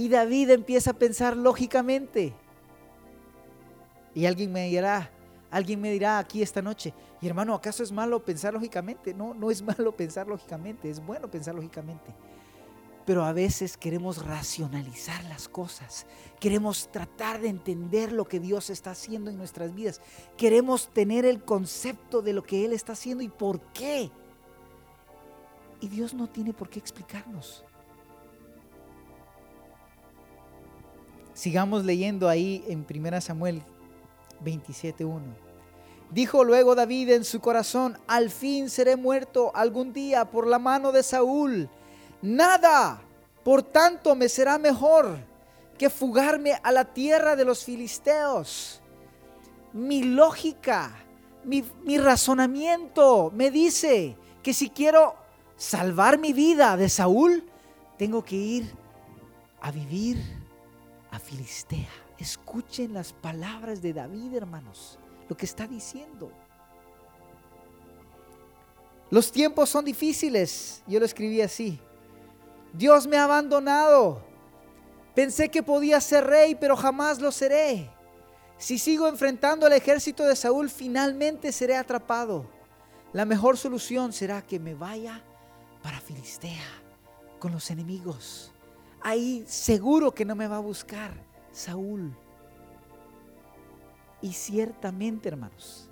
Y 0.00 0.08
David 0.08 0.48
empieza 0.48 0.92
a 0.92 0.94
pensar 0.94 1.36
lógicamente. 1.36 2.32
Y 4.14 4.24
alguien 4.24 4.50
me 4.50 4.66
dirá, 4.66 5.10
alguien 5.50 5.78
me 5.78 5.92
dirá 5.92 6.18
aquí 6.18 6.40
esta 6.40 6.62
noche, 6.62 6.94
y 7.20 7.26
hermano, 7.26 7.52
¿acaso 7.52 7.82
es 7.82 7.92
malo 7.92 8.24
pensar 8.24 8.54
lógicamente? 8.54 9.12
No, 9.12 9.34
no 9.34 9.50
es 9.50 9.60
malo 9.76 9.94
pensar 9.94 10.26
lógicamente, 10.26 10.88
es 10.88 11.04
bueno 11.04 11.30
pensar 11.30 11.54
lógicamente. 11.54 12.14
Pero 13.04 13.26
a 13.26 13.34
veces 13.34 13.76
queremos 13.76 14.24
racionalizar 14.24 15.22
las 15.24 15.50
cosas, 15.50 16.06
queremos 16.40 16.90
tratar 16.90 17.38
de 17.42 17.48
entender 17.50 18.10
lo 18.10 18.26
que 18.26 18.40
Dios 18.40 18.70
está 18.70 18.92
haciendo 18.92 19.28
en 19.28 19.36
nuestras 19.36 19.74
vidas, 19.74 20.00
queremos 20.38 20.88
tener 20.94 21.26
el 21.26 21.44
concepto 21.44 22.22
de 22.22 22.32
lo 22.32 22.42
que 22.42 22.64
Él 22.64 22.72
está 22.72 22.94
haciendo 22.94 23.22
y 23.22 23.28
por 23.28 23.60
qué. 23.74 24.10
Y 25.78 25.88
Dios 25.88 26.14
no 26.14 26.26
tiene 26.26 26.54
por 26.54 26.70
qué 26.70 26.78
explicarnos. 26.78 27.66
Sigamos 31.40 31.86
leyendo 31.86 32.28
ahí 32.28 32.62
en 32.68 32.84
1 32.86 33.20
Samuel 33.22 33.62
27.1. 34.44 35.22
Dijo 36.10 36.44
luego 36.44 36.74
David 36.74 37.12
en 37.12 37.24
su 37.24 37.40
corazón, 37.40 37.96
al 38.06 38.28
fin 38.28 38.68
seré 38.68 38.94
muerto 38.96 39.50
algún 39.54 39.94
día 39.94 40.26
por 40.26 40.46
la 40.46 40.58
mano 40.58 40.92
de 40.92 41.02
Saúl. 41.02 41.70
Nada, 42.20 43.00
por 43.42 43.62
tanto, 43.62 44.14
me 44.14 44.28
será 44.28 44.58
mejor 44.58 45.16
que 45.78 45.88
fugarme 45.88 46.60
a 46.62 46.72
la 46.72 46.84
tierra 46.84 47.34
de 47.36 47.46
los 47.46 47.64
filisteos. 47.64 48.82
Mi 49.72 50.02
lógica, 50.02 50.94
mi, 51.44 51.64
mi 51.84 51.96
razonamiento 51.96 53.32
me 53.34 53.50
dice 53.50 54.14
que 54.42 54.52
si 54.52 54.68
quiero 54.68 55.14
salvar 55.56 56.18
mi 56.18 56.34
vida 56.34 56.76
de 56.76 56.90
Saúl, 56.90 57.48
tengo 57.96 58.22
que 58.22 58.36
ir 58.36 58.74
a 59.62 59.70
vivir 59.70 60.39
a 61.10 61.18
Filistea. 61.18 61.88
Escuchen 62.18 62.94
las 62.94 63.12
palabras 63.12 63.80
de 63.82 63.92
David, 63.92 64.34
hermanos 64.34 64.98
lo 65.30 65.36
que 65.36 65.46
está 65.46 65.66
diciendo. 65.66 66.32
Los 69.10 69.30
tiempos 69.30 69.70
son 69.70 69.84
difíciles. 69.84 70.82
Yo 70.88 70.98
lo 70.98 71.06
escribí 71.06 71.40
así. 71.40 71.80
Dios 72.72 73.06
me 73.06 73.16
ha 73.16 73.24
abandonado. 73.24 74.22
Pensé 75.14 75.48
que 75.48 75.62
podía 75.62 76.00
ser 76.00 76.26
rey, 76.26 76.56
pero 76.56 76.76
jamás 76.76 77.20
lo 77.20 77.30
seré. 77.30 77.88
Si 78.58 78.76
sigo 78.76 79.06
enfrentando 79.06 79.66
al 79.66 79.72
ejército 79.72 80.24
de 80.24 80.34
Saúl, 80.34 80.68
finalmente 80.68 81.52
seré 81.52 81.76
atrapado. 81.76 82.50
La 83.12 83.24
mejor 83.24 83.56
solución 83.56 84.12
será 84.12 84.42
que 84.42 84.58
me 84.58 84.74
vaya 84.74 85.22
para 85.80 86.00
Filistea 86.00 86.82
con 87.38 87.52
los 87.52 87.70
enemigos. 87.70 88.49
Ahí 89.02 89.44
seguro 89.46 90.12
que 90.12 90.24
no 90.24 90.34
me 90.34 90.46
va 90.46 90.56
a 90.56 90.60
buscar 90.60 91.12
Saúl. 91.52 92.14
Y 94.20 94.32
ciertamente, 94.32 95.28
hermanos, 95.28 95.88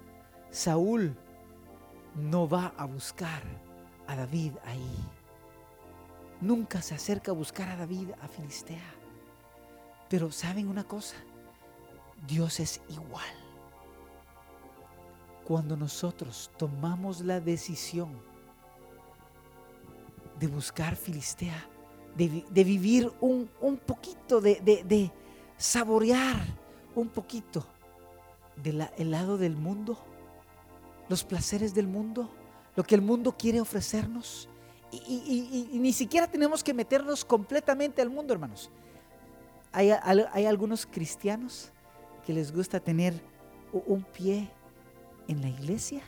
Saúl 0.50 1.16
no 2.14 2.48
va 2.48 2.74
a 2.76 2.84
buscar 2.84 3.42
a 4.06 4.16
David 4.16 4.52
ahí. 4.64 4.96
Nunca 6.40 6.82
se 6.82 6.94
acerca 6.94 7.30
a 7.30 7.34
buscar 7.34 7.68
a 7.70 7.76
David 7.76 8.10
a 8.20 8.28
Filistea. 8.28 8.94
Pero 10.08 10.30
saben 10.30 10.68
una 10.68 10.84
cosa, 10.84 11.16
Dios 12.26 12.60
es 12.60 12.80
igual. 12.88 13.24
Cuando 15.44 15.76
nosotros 15.76 16.50
tomamos 16.58 17.22
la 17.22 17.40
decisión 17.40 18.20
de 20.38 20.46
buscar 20.46 20.94
Filistea, 20.94 21.66
de, 22.18 22.64
vivir 22.64 23.12
un, 23.20 23.48
poquito, 23.86 24.40
de, 24.40 24.60
de, 24.60 25.10
saborear 25.56 26.36
un 26.94 27.08
poquito 27.08 27.64
del 28.56 29.10
lado 29.10 29.38
del 29.38 29.56
mundo, 29.56 29.96
los 31.08 31.22
placeres 31.22 31.74
del 31.74 31.86
mundo, 31.86 32.28
lo 32.74 32.82
que 32.82 32.96
el 32.96 33.02
mundo 33.02 33.36
quiere 33.38 33.60
ofrecernos. 33.60 34.48
Y, 34.90 35.68
ni 35.74 35.92
siquiera 35.92 36.26
tenemos 36.26 36.64
que 36.64 36.74
meternos 36.74 37.24
completamente 37.24 38.02
al 38.02 38.10
mundo, 38.10 38.32
hermanos. 38.32 38.70
Hay, 39.70 39.90
hay 39.90 40.46
algunos 40.46 40.86
cristianos 40.86 41.70
que 42.26 42.32
les 42.32 42.52
gusta 42.52 42.80
tener 42.80 43.14
un 43.72 44.02
pie 44.02 44.50
en 45.28 45.40
la 45.40 45.48
iglesia, 45.48 46.02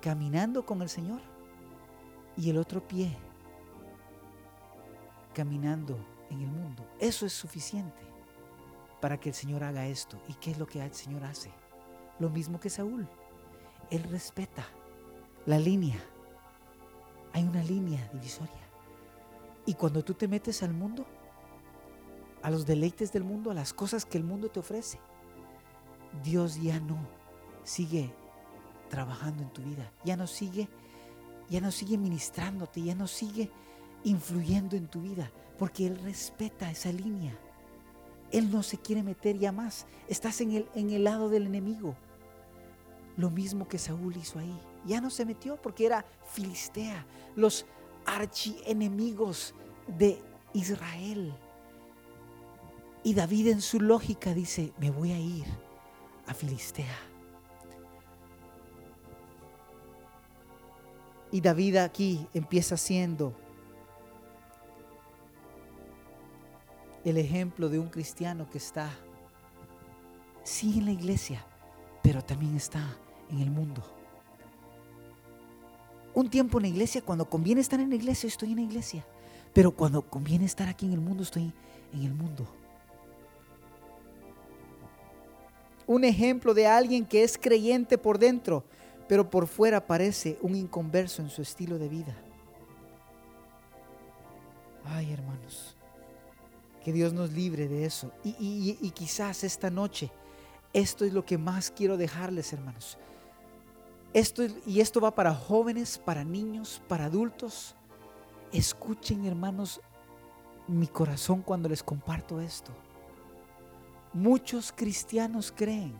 caminando 0.00 0.64
con 0.64 0.82
el 0.82 0.88
Señor, 0.88 1.20
y 2.36 2.50
el 2.50 2.58
otro 2.58 2.86
pie 2.86 3.16
caminando 5.36 5.98
en 6.30 6.40
el 6.40 6.48
mundo. 6.48 6.88
Eso 6.98 7.26
es 7.26 7.32
suficiente 7.34 8.00
para 9.02 9.20
que 9.20 9.28
el 9.28 9.34
Señor 9.34 9.64
haga 9.64 9.86
esto. 9.86 10.18
¿Y 10.28 10.32
qué 10.32 10.52
es 10.52 10.58
lo 10.58 10.66
que 10.66 10.82
el 10.82 10.94
Señor 10.94 11.24
hace? 11.24 11.52
Lo 12.18 12.30
mismo 12.30 12.58
que 12.58 12.70
Saúl. 12.70 13.06
Él 13.90 14.02
respeta 14.04 14.66
la 15.44 15.58
línea. 15.58 15.98
Hay 17.34 17.44
una 17.44 17.62
línea 17.62 18.08
divisoria. 18.14 18.66
Y 19.66 19.74
cuando 19.74 20.02
tú 20.02 20.14
te 20.14 20.26
metes 20.26 20.62
al 20.62 20.72
mundo, 20.72 21.04
a 22.42 22.48
los 22.48 22.64
deleites 22.64 23.12
del 23.12 23.24
mundo, 23.24 23.50
a 23.50 23.54
las 23.54 23.74
cosas 23.74 24.06
que 24.06 24.16
el 24.16 24.24
mundo 24.24 24.48
te 24.48 24.60
ofrece, 24.60 24.98
Dios 26.24 26.62
ya 26.62 26.80
no 26.80 26.96
sigue 27.62 28.10
trabajando 28.88 29.42
en 29.42 29.50
tu 29.50 29.60
vida, 29.60 29.92
ya 30.02 30.16
no 30.16 30.26
sigue, 30.26 30.70
ya 31.50 31.60
no 31.60 31.70
sigue 31.70 31.98
ministrándote, 31.98 32.80
ya 32.80 32.94
no 32.94 33.06
sigue 33.06 33.50
influyendo 34.06 34.76
en 34.76 34.86
tu 34.86 35.02
vida, 35.02 35.32
porque 35.58 35.86
Él 35.86 35.98
respeta 36.02 36.70
esa 36.70 36.92
línea. 36.92 37.36
Él 38.30 38.50
no 38.52 38.62
se 38.62 38.78
quiere 38.78 39.02
meter 39.02 39.36
ya 39.36 39.50
más. 39.50 39.86
Estás 40.08 40.40
en 40.40 40.52
el, 40.52 40.68
en 40.74 40.90
el 40.90 41.04
lado 41.04 41.28
del 41.28 41.46
enemigo. 41.46 41.96
Lo 43.16 43.30
mismo 43.30 43.66
que 43.66 43.78
Saúl 43.78 44.16
hizo 44.16 44.38
ahí. 44.38 44.58
Ya 44.86 45.00
no 45.00 45.10
se 45.10 45.24
metió 45.24 45.60
porque 45.60 45.86
era 45.86 46.04
Filistea, 46.30 47.04
los 47.34 47.66
archienemigos 48.04 49.54
de 49.98 50.22
Israel. 50.52 51.34
Y 53.02 53.14
David 53.14 53.48
en 53.48 53.60
su 53.60 53.80
lógica 53.80 54.34
dice, 54.34 54.72
me 54.78 54.90
voy 54.90 55.10
a 55.10 55.18
ir 55.18 55.46
a 56.28 56.34
Filistea. 56.34 56.98
Y 61.32 61.40
David 61.40 61.78
aquí 61.78 62.24
empieza 62.34 62.76
siendo 62.76 63.34
el 67.06 67.18
ejemplo 67.18 67.68
de 67.68 67.78
un 67.78 67.88
cristiano 67.88 68.50
que 68.50 68.58
está, 68.58 68.90
sí 70.42 70.78
en 70.78 70.86
la 70.86 70.90
iglesia, 70.90 71.46
pero 72.02 72.20
también 72.20 72.56
está 72.56 72.96
en 73.30 73.38
el 73.38 73.50
mundo. 73.50 73.80
Un 76.14 76.28
tiempo 76.28 76.58
en 76.58 76.62
la 76.62 76.68
iglesia, 76.68 77.02
cuando 77.02 77.30
conviene 77.30 77.60
estar 77.60 77.78
en 77.78 77.90
la 77.90 77.94
iglesia, 77.94 78.26
estoy 78.26 78.50
en 78.50 78.56
la 78.56 78.62
iglesia. 78.62 79.06
Pero 79.52 79.70
cuando 79.70 80.02
conviene 80.02 80.46
estar 80.46 80.68
aquí 80.68 80.86
en 80.86 80.94
el 80.94 81.00
mundo, 81.00 81.22
estoy 81.22 81.52
en 81.92 82.02
el 82.02 82.12
mundo. 82.12 82.44
Un 85.86 86.02
ejemplo 86.02 86.54
de 86.54 86.66
alguien 86.66 87.06
que 87.06 87.22
es 87.22 87.38
creyente 87.38 87.98
por 87.98 88.18
dentro, 88.18 88.64
pero 89.06 89.30
por 89.30 89.46
fuera 89.46 89.86
parece 89.86 90.38
un 90.42 90.56
inconverso 90.56 91.22
en 91.22 91.30
su 91.30 91.40
estilo 91.40 91.78
de 91.78 91.88
vida. 91.88 92.16
Ay, 94.84 95.12
hermanos. 95.12 95.75
Que 96.86 96.92
Dios 96.92 97.12
nos 97.12 97.32
libre 97.32 97.66
de 97.66 97.84
eso. 97.84 98.12
Y, 98.22 98.92
quizás 98.94 99.42
esta 99.42 99.70
noche, 99.70 100.08
esto 100.72 101.04
es 101.04 101.12
lo 101.12 101.26
que 101.26 101.36
más 101.36 101.72
quiero 101.72 101.96
dejarles, 101.96 102.52
hermanos. 102.52 102.96
Esto, 104.12 104.44
y 104.64 104.78
esto 104.78 105.00
va 105.00 105.12
para 105.12 105.34
jóvenes, 105.34 105.98
para 105.98 106.22
niños, 106.22 106.80
para 106.86 107.06
adultos. 107.06 107.74
Escuchen, 108.52 109.24
hermanos, 109.24 109.80
mi 110.68 110.86
corazón 110.86 111.42
cuando 111.42 111.68
les 111.68 111.82
comparto 111.82 112.40
esto. 112.40 112.70
Muchos 114.12 114.70
cristianos 114.70 115.50
creen 115.50 115.92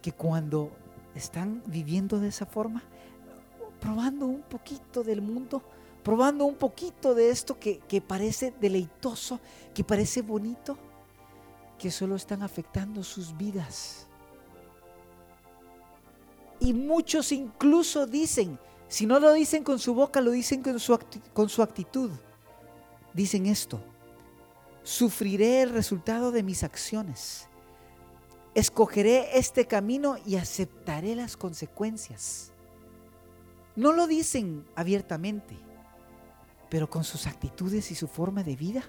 que 0.00 0.12
cuando 0.12 0.70
están 1.16 1.60
viviendo 1.66 2.20
de 2.20 2.28
esa 2.28 2.46
forma, 2.46 2.84
probando 3.80 4.26
un 4.26 4.42
poquito 4.42 5.02
del 5.02 5.22
mundo, 5.22 5.60
probando 6.02 6.44
un 6.44 6.56
poquito 6.56 7.14
de 7.14 7.30
esto 7.30 7.58
que, 7.58 8.02
parece 8.06 8.52
deleitoso, 8.60 9.40
que 9.72 9.84
parece 9.84 10.22
bonito, 10.22 10.76
que 11.78 11.90
solo 11.90 12.16
están 12.16 12.42
afectando 12.42 13.02
sus 13.02 13.36
vidas. 13.36 14.06
Y 16.60 16.72
muchos 16.72 17.32
incluso 17.32 18.06
dicen, 18.06 18.58
si 18.88 19.06
no 19.06 19.18
lo 19.18 19.32
dicen 19.32 19.64
con 19.64 19.78
su 19.78 19.94
boca, 19.94 20.20
lo 20.20 20.32
dicen 20.32 20.62
con 20.62 20.78
su, 20.78 20.98
con 21.32 21.48
su 21.48 21.62
actitud. 21.62 22.10
Dicen 23.14 23.46
esto, 23.46 23.80
sufriré 24.82 25.62
el 25.62 25.70
resultado 25.70 26.30
de 26.30 26.42
mis 26.42 26.62
acciones. 26.62 27.48
Escogeré 28.54 29.38
este 29.38 29.66
camino 29.66 30.16
y 30.26 30.36
aceptaré 30.36 31.14
las 31.16 31.36
consecuencias. 31.36 32.52
No 33.76 33.92
lo 33.92 34.06
dicen 34.06 34.66
abiertamente 34.76 35.56
pero 36.72 36.88
con 36.88 37.04
sus 37.04 37.26
actitudes 37.26 37.90
y 37.90 37.94
su 37.94 38.08
forma 38.08 38.42
de 38.42 38.56
vida 38.56 38.82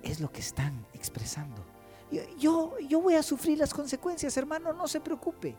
es 0.00 0.20
lo 0.20 0.30
que 0.30 0.38
están 0.38 0.86
expresando. 0.94 1.60
Yo, 2.38 2.78
yo, 2.78 3.00
voy 3.00 3.16
a 3.16 3.22
sufrir 3.24 3.58
las 3.58 3.74
consecuencias, 3.74 4.36
hermano, 4.36 4.72
no 4.72 4.86
se 4.86 5.00
preocupe. 5.00 5.56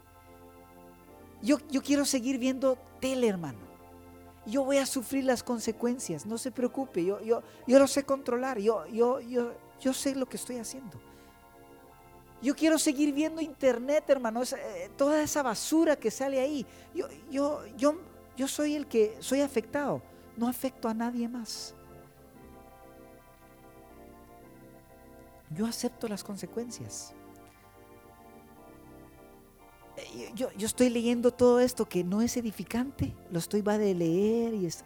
Yo, 1.42 1.58
yo 1.70 1.84
quiero 1.84 2.06
seguir 2.06 2.38
viendo 2.38 2.78
tele, 3.02 3.28
hermano. 3.28 3.60
Yo 4.46 4.64
voy 4.64 4.78
a 4.78 4.86
sufrir 4.86 5.26
las 5.26 5.44
consecuencias, 5.44 6.26
no 6.26 6.38
se 6.38 6.52
preocupe, 6.52 7.04
yo, 7.04 7.20
yo, 7.20 7.44
yo 7.68 7.80
lo 7.80 7.88
sé 7.88 8.06
controlar, 8.06 8.58
yo, 8.58 8.88
yo, 8.88 9.20
yo, 9.20 9.52
yo 9.82 9.94
sé 9.94 10.16
lo 10.16 10.26
que 10.26 10.38
estoy 10.38 10.56
haciendo. 10.56 11.02
Yo 12.42 12.56
quiero 12.56 12.80
seguir 12.80 13.14
viendo 13.14 13.42
internet, 13.42 14.06
hermano, 14.08 14.42
eh, 14.44 14.90
toda 14.96 15.22
esa 15.22 15.44
basura 15.44 15.98
que 15.98 16.12
sale 16.12 16.40
ahí. 16.40 16.66
Yo, 16.96 17.08
yo, 17.30 17.68
yo, 17.76 18.00
yo 18.38 18.48
soy 18.48 18.76
el 18.76 18.88
que 18.88 19.18
soy 19.20 19.42
afectado 19.42 20.02
no 20.40 20.48
afecto 20.48 20.88
a 20.88 20.94
nadie 20.94 21.28
más. 21.28 21.76
Yo 25.52 25.66
acepto 25.66 26.08
las 26.08 26.24
consecuencias. 26.24 27.14
Eh, 29.98 30.32
yo, 30.36 30.50
estoy 30.60 30.90
leyendo 30.90 31.32
todo 31.32 31.60
esto 31.60 31.88
que 31.88 32.04
no 32.04 32.22
es 32.22 32.38
edificante, 32.38 33.14
lo 33.32 33.40
estoy 33.40 33.62
va 33.62 33.78
de 33.78 33.94
leer 33.94 34.54
y 34.54 34.66
es... 34.66 34.86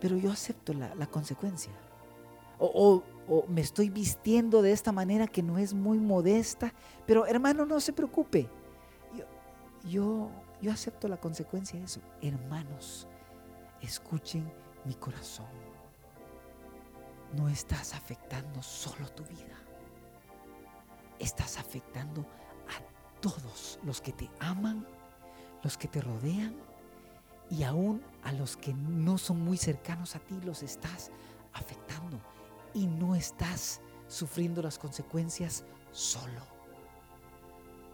Pero 0.00 0.16
yo 0.16 0.30
acepto 0.30 0.72
la, 0.72 1.06
consecuencia. 1.06 1.72
O, 2.58 3.02
me 3.48 3.60
estoy 3.60 3.90
vistiendo 3.90 4.62
de 4.62 4.72
esta 4.72 4.92
manera 4.92 5.26
que 5.26 5.42
no 5.42 5.58
es 5.58 5.74
muy 5.74 5.98
modesta. 5.98 6.72
Pero 7.04 7.26
hermano, 7.26 7.66
no 7.66 7.80
se 7.80 7.92
preocupe. 7.92 8.48
Yo, 9.16 9.24
yo, 9.88 10.30
yo 10.62 10.70
acepto 10.70 11.08
la 11.08 11.16
consecuencia 11.16 11.80
de 11.80 11.86
eso. 11.86 12.00
Hermanos, 12.22 13.08
escuchen 13.82 14.52
mi 14.84 14.94
corazón. 14.94 15.46
No 17.34 17.48
estás 17.48 17.94
afectando 17.94 18.62
solo 18.62 19.08
tu 19.10 19.24
vida. 19.24 19.56
Estás 21.18 21.58
afectando 21.58 22.22
a 22.22 23.20
todos 23.20 23.78
los 23.82 24.00
que 24.00 24.12
te 24.12 24.30
aman, 24.40 24.86
los 25.62 25.76
que 25.76 25.88
te 25.88 26.00
rodean 26.00 26.56
y 27.50 27.62
aún 27.62 28.02
a 28.22 28.32
los 28.32 28.56
que 28.56 28.72
no 28.74 29.18
son 29.18 29.40
muy 29.42 29.56
cercanos 29.56 30.14
a 30.14 30.20
ti 30.20 30.38
los 30.42 30.62
estás 30.62 31.10
afectando 31.52 32.20
y 32.74 32.86
no 32.86 33.14
estás 33.14 33.80
sufriendo 34.06 34.62
las 34.62 34.78
consecuencias 34.78 35.64
solo. 35.92 36.42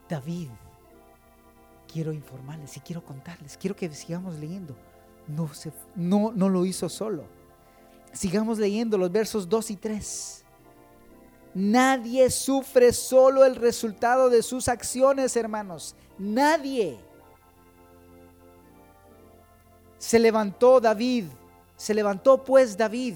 David 0.09 0.51
quiero 1.91 2.13
informarles 2.13 2.77
y 2.77 2.81
quiero 2.81 3.05
contarles, 3.05 3.57
quiero 3.57 3.77
que 3.77 3.89
sigamos 3.93 4.35
leyendo. 4.37 4.77
No, 5.27 5.53
se, 5.53 5.73
no, 5.95 6.33
no 6.35 6.49
lo 6.49 6.67
hizo 6.67 6.89
solo. 6.89 7.25
Sigamos 8.13 8.59
leyendo 8.59 8.99
los 8.99 9.11
versos 9.11 9.49
2 9.49 9.71
y 9.71 9.77
3. 9.77 10.45
Nadie 11.55 12.31
sufre 12.31 12.93
solo 12.93 13.45
el 13.45 13.57
resultado 13.57 14.29
de 14.29 14.43
sus 14.43 14.69
acciones, 14.69 15.37
hermanos. 15.37 15.95
Nadie. 16.19 16.99
Se 19.99 20.19
levantó 20.19 20.81
David, 20.81 21.27
se 21.77 21.95
levantó 21.95 22.45
pues 22.45 22.77
David 22.77 23.15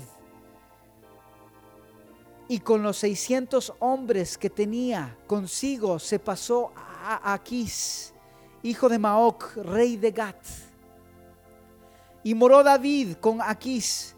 y 2.49 2.61
con 2.61 2.83
los 2.83 2.97
600 2.97 3.75
hombres 3.79 4.39
que 4.39 4.49
tenía 4.49 5.17
consigo 5.27 5.99
se 5.99 6.19
pasó 6.19 6.73
a 6.75 7.35
Aquís, 7.35 8.15
hijo 8.63 8.89
de 8.89 8.99
Maoc, 8.99 9.55
rey 9.57 9.97
de 9.97 10.11
Gat. 10.11 10.37
Y 12.23 12.35
moró 12.35 12.63
David 12.63 13.15
con 13.21 13.41
Aquís 13.41 14.15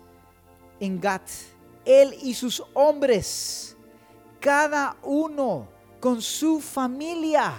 en 0.81 1.01
Gat, 1.01 1.29
él 1.85 2.15
y 2.23 2.35
sus 2.35 2.63
hombres, 2.75 3.77
cada 4.41 4.97
uno 5.03 5.69
con 6.01 6.21
su 6.23 6.61
familia. 6.61 7.53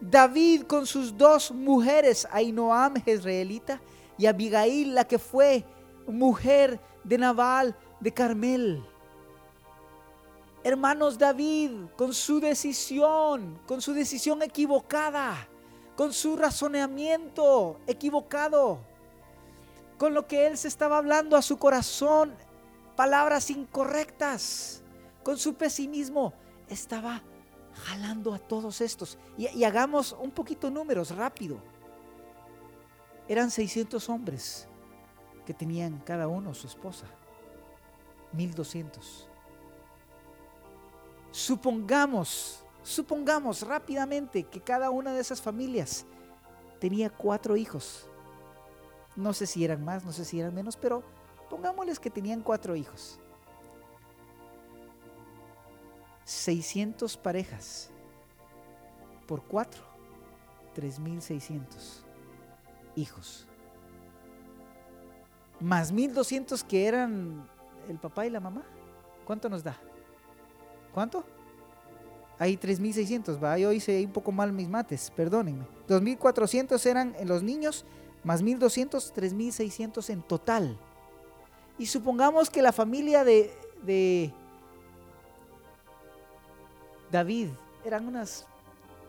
David 0.00 0.62
con 0.62 0.86
sus 0.86 1.16
dos 1.16 1.52
mujeres, 1.52 2.26
Ainoam 2.30 2.94
Jezreelita 3.02 3.80
y 4.18 4.26
Abigail, 4.26 4.94
la 4.94 5.04
que 5.04 5.18
fue 5.18 5.64
mujer 6.06 6.80
de 7.04 7.18
Nabal 7.18 7.76
de 8.00 8.12
Carmel. 8.12 8.84
Hermanos, 10.62 11.16
David, 11.16 11.70
con 11.96 12.12
su 12.12 12.40
decisión, 12.40 13.58
con 13.66 13.80
su 13.80 13.94
decisión 13.94 14.42
equivocada, 14.42 15.48
con 16.00 16.14
su 16.14 16.34
razonamiento 16.34 17.78
equivocado, 17.86 18.78
con 19.98 20.14
lo 20.14 20.26
que 20.26 20.46
él 20.46 20.56
se 20.56 20.66
estaba 20.66 20.96
hablando 20.96 21.36
a 21.36 21.42
su 21.42 21.58
corazón, 21.58 22.34
palabras 22.96 23.50
incorrectas, 23.50 24.82
con 25.22 25.36
su 25.36 25.56
pesimismo, 25.56 26.32
estaba 26.70 27.20
jalando 27.84 28.32
a 28.32 28.38
todos 28.38 28.80
estos. 28.80 29.18
Y, 29.36 29.62
hagamos 29.62 30.16
un 30.18 30.30
poquito 30.30 30.70
números 30.70 31.14
rápido. 31.14 31.58
Eran 33.28 33.50
600 33.50 34.08
hombres 34.08 34.66
que 35.44 35.52
tenían 35.52 35.98
cada 35.98 36.28
uno 36.28 36.54
su 36.54 36.66
esposa. 36.66 37.04
1200. 38.32 39.28
Supongamos, 41.30 42.64
supongamos 42.82 43.66
rápidamente 43.66 44.44
que 44.44 44.60
cada 44.60 44.90
una 44.90 45.12
de 45.12 45.20
esas 45.20 45.40
familias 45.40 46.06
tenía 46.78 47.10
cuatro 47.10 47.56
hijos. 47.56 48.08
No 49.16 49.32
sé 49.32 49.46
si 49.46 49.64
eran 49.64 49.84
más, 49.84 50.04
no 50.04 50.12
sé 50.12 50.24
si 50.24 50.40
eran 50.40 50.54
menos, 50.54 50.76
pero 50.76 51.02
pongámosles 51.48 51.98
que 51.98 52.10
tenían 52.10 52.42
cuatro 52.42 52.76
hijos. 52.76 53.18
600 56.24 57.16
parejas 57.16 57.90
por 59.26 59.42
cuatro, 59.42 59.82
3600 60.74 62.04
hijos. 62.94 63.46
Más 65.58 65.92
1200 65.92 66.64
que 66.64 66.86
eran 66.86 67.48
el 67.88 67.98
papá 67.98 68.26
y 68.26 68.30
la 68.30 68.40
mamá. 68.40 68.62
¿Cuánto 69.26 69.48
nos 69.48 69.62
da? 69.62 69.76
¿Cuánto? 70.94 71.24
Hay 72.40 72.56
3.600, 72.56 73.42
va, 73.44 73.58
yo 73.58 73.70
hice 73.70 74.02
un 74.02 74.12
poco 74.12 74.32
mal 74.32 74.50
mis 74.50 74.66
mates, 74.66 75.12
perdónenme. 75.14 75.66
2.400 75.88 76.86
eran 76.86 77.14
los 77.26 77.42
niños, 77.42 77.84
más 78.24 78.42
1.200, 78.42 79.12
3.600 79.12 80.08
en 80.08 80.22
total. 80.22 80.78
Y 81.76 81.84
supongamos 81.84 82.48
que 82.48 82.62
la 82.62 82.72
familia 82.72 83.24
de, 83.24 84.32
David 87.12 87.48
eran 87.84 88.08
unas, 88.08 88.46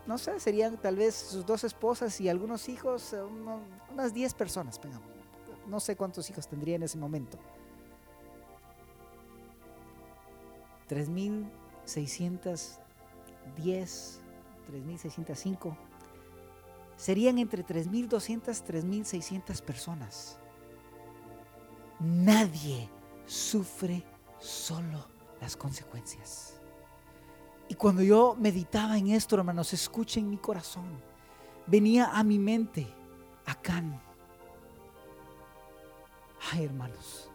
no 0.06 0.18
sé, 0.18 0.38
serían 0.42 0.76
tal 0.76 0.98
vez 0.98 1.16
sus 1.16 1.46
dos 1.46 1.64
esposas 1.64 2.20
y 2.20 2.28
algunos 2.28 2.68
hijos, 2.68 3.14
eh, 3.14 3.22
unas 3.94 4.14
10 4.14 4.34
personas, 4.34 4.78
No 5.68 5.80
sé 5.80 5.96
cuántos 5.96 6.30
hijos 6.30 6.50
tendría 6.50 6.76
en 6.76 6.84
ese 6.84 6.98
momento. 6.98 7.38
3.000 10.90 11.46
610, 13.56 14.22
3605, 14.68 15.78
serían 16.96 17.38
entre 17.38 17.64
3200, 17.64 18.64
3600 18.64 19.62
personas. 19.62 20.39
Nadie 22.00 22.89
sufre 23.26 24.04
solo 24.39 25.08
las 25.39 25.56
consecuencias. 25.56 26.60
Y 27.68 27.76
cuando 27.76 28.02
yo 28.02 28.36
meditaba 28.38 28.98
en 28.98 29.10
esto, 29.10 29.36
hermanos, 29.36 29.74
escuchen 29.74 30.30
mi 30.30 30.38
corazón. 30.38 30.86
Venía 31.68 32.12
a 32.12 32.24
mi 32.24 32.38
mente 32.38 32.88
Acán. 33.46 34.02
Ay, 36.52 36.66
hermanos, 36.66 37.32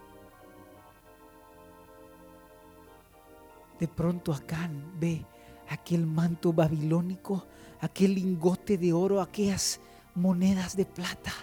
De 3.79 3.87
pronto 3.87 4.33
Acán 4.33 4.99
ve 4.99 5.23
aquel 5.69 6.05
manto 6.05 6.53
babilónico, 6.53 7.45
aquel 7.79 8.15
lingote 8.15 8.77
de 8.77 8.93
oro, 8.93 9.21
aquellas 9.21 9.79
monedas 10.15 10.75
de 10.75 10.85
plata. 10.85 11.33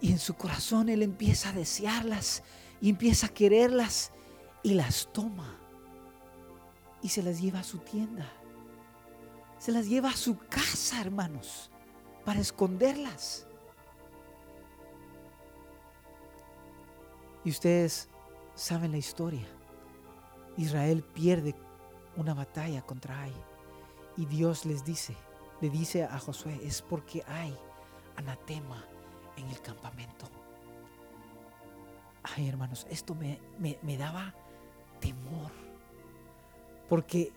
Y 0.00 0.12
en 0.12 0.18
su 0.18 0.34
corazón 0.34 0.88
él 0.88 1.02
empieza 1.02 1.50
a 1.50 1.52
desearlas 1.52 2.42
y 2.80 2.90
empieza 2.90 3.26
a 3.26 3.30
quererlas 3.30 4.12
y 4.62 4.74
las 4.74 5.08
toma 5.12 5.56
y 7.02 7.08
se 7.08 7.22
las 7.22 7.40
lleva 7.40 7.60
a 7.60 7.64
su 7.64 7.78
tienda. 7.78 8.30
Se 9.58 9.72
las 9.72 9.88
lleva 9.88 10.10
a 10.10 10.16
su 10.16 10.38
casa, 10.38 11.00
hermanos, 11.00 11.70
para 12.24 12.40
esconderlas. 12.40 13.46
Y 17.44 17.50
ustedes 17.50 18.08
saben 18.54 18.92
la 18.92 18.98
historia. 18.98 19.46
Israel 20.56 21.02
pierde 21.02 21.54
una 22.18 22.34
batalla 22.34 22.82
contra 22.82 23.22
Ai. 23.22 23.32
Y 24.16 24.26
Dios 24.26 24.66
les 24.66 24.84
dice, 24.84 25.16
le 25.60 25.70
dice 25.70 26.04
a 26.04 26.18
Josué, 26.18 26.58
es 26.62 26.82
porque 26.82 27.22
hay 27.26 27.56
anatema 28.16 28.84
en 29.36 29.48
el 29.48 29.60
campamento. 29.62 30.28
Ay, 32.24 32.48
hermanos, 32.48 32.86
esto 32.90 33.14
me, 33.14 33.38
me 33.58 33.96
daba 33.96 34.34
temor. 35.00 35.52
Porque 36.88 37.32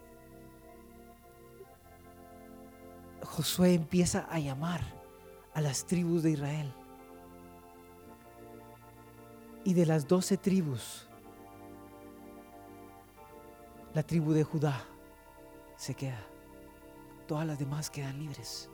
Josué 3.23 3.75
empieza 3.75 4.27
a 4.29 4.39
llamar 4.39 4.81
a 5.53 5.61
las 5.61 5.85
tribus 5.85 6.23
de 6.23 6.31
Israel. 6.31 6.73
Y 9.63 9.75
de 9.75 9.85
las 9.85 10.07
doce 10.07 10.37
tribus, 10.37 11.07
la 13.93 14.03
tribu 14.03 14.31
de 14.31 14.43
Judá 14.43 14.81
se 15.75 15.93
queda. 15.95 16.23
Todas 17.27 17.45
las 17.45 17.59
demás 17.59 17.89
quedan 17.89 18.19
libres, 18.19 18.69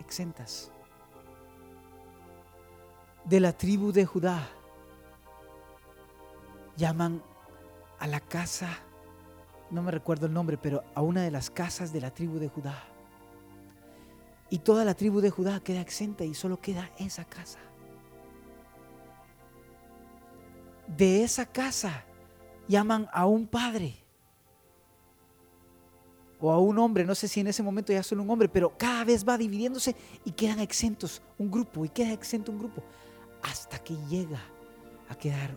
exentas. 0.00 0.70
De 3.24 3.40
la 3.40 3.52
tribu 3.52 3.92
de 3.92 4.06
Judá 4.06 4.48
llaman 6.76 7.22
a 7.98 8.06
la 8.06 8.20
casa, 8.20 8.68
no 9.70 9.82
me 9.82 9.90
recuerdo 9.90 10.26
el 10.26 10.32
nombre, 10.32 10.56
pero 10.56 10.82
a 10.94 11.02
una 11.02 11.22
de 11.22 11.30
las 11.30 11.50
casas 11.50 11.92
de 11.92 12.00
la 12.00 12.10
tribu 12.10 12.38
de 12.38 12.48
Judá. 12.48 12.82
Y 14.50 14.58
toda 14.58 14.84
la 14.84 14.94
tribu 14.94 15.20
de 15.20 15.30
Judá 15.30 15.60
queda 15.60 15.80
exenta 15.80 16.24
y 16.24 16.34
solo 16.34 16.60
queda 16.60 16.90
esa 16.98 17.24
casa. 17.24 17.58
De 20.86 21.22
esa 21.22 21.46
casa 21.46 22.04
llaman 22.68 23.08
a 23.12 23.24
un 23.24 23.46
padre 23.46 24.01
o 26.42 26.50
a 26.50 26.58
un 26.58 26.76
hombre, 26.80 27.04
no 27.04 27.14
sé 27.14 27.28
si 27.28 27.38
en 27.38 27.46
ese 27.46 27.62
momento 27.62 27.92
ya 27.92 28.02
solo 28.02 28.24
un 28.24 28.30
hombre, 28.30 28.48
pero 28.48 28.76
cada 28.76 29.04
vez 29.04 29.26
va 29.26 29.38
dividiéndose 29.38 29.94
y 30.24 30.32
quedan 30.32 30.58
exentos 30.58 31.22
un 31.38 31.48
grupo 31.48 31.84
y 31.84 31.88
queda 31.88 32.12
exento 32.12 32.50
un 32.50 32.58
grupo, 32.58 32.82
hasta 33.42 33.78
que 33.78 33.94
llega 34.08 34.42
a 35.08 35.14
quedar 35.14 35.56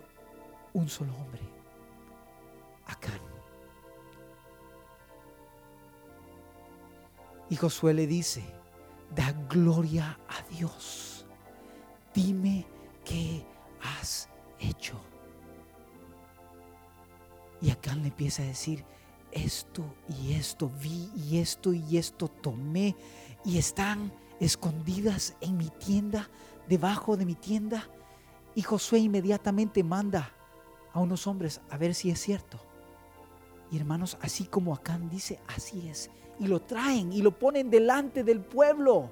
un 0.73 0.87
solo 0.87 1.11
hombre, 1.15 1.41
Acán. 2.85 3.19
Y 7.49 7.55
Josué 7.55 7.95
le 7.95 8.05
dice, 8.05 8.43
da 9.15 9.31
gloria 9.49 10.19
a 10.27 10.43
Dios, 10.55 11.25
dime 12.13 12.67
qué 13.03 13.43
has 13.81 14.29
hecho. 14.59 15.01
Y 17.59 17.71
Acán 17.71 18.03
le 18.03 18.09
empieza 18.09 18.43
a 18.43 18.45
decir, 18.45 18.85
esto 19.35 19.83
y 20.07 20.33
esto 20.33 20.71
vi 20.81 21.11
y 21.15 21.39
esto 21.39 21.73
y 21.73 21.97
esto 21.97 22.27
tomé 22.29 22.95
y 23.43 23.59
están 23.59 24.11
escondidas 24.39 25.35
en 25.41 25.57
mi 25.57 25.69
tienda, 25.69 26.29
debajo 26.67 27.17
de 27.17 27.25
mi 27.25 27.35
tienda. 27.35 27.87
Y 28.55 28.61
Josué 28.61 28.99
inmediatamente 28.99 29.83
manda 29.83 30.31
a 30.93 30.99
unos 30.99 31.27
hombres 31.27 31.61
a 31.69 31.77
ver 31.77 31.93
si 31.93 32.09
es 32.09 32.19
cierto. 32.19 32.59
Y 33.69 33.77
hermanos, 33.77 34.17
así 34.21 34.45
como 34.45 34.73
Acán 34.73 35.09
dice, 35.09 35.39
así 35.47 35.87
es. 35.89 36.09
Y 36.39 36.47
lo 36.47 36.61
traen 36.61 37.11
y 37.11 37.21
lo 37.21 37.37
ponen 37.37 37.69
delante 37.69 38.23
del 38.23 38.39
pueblo. 38.39 39.11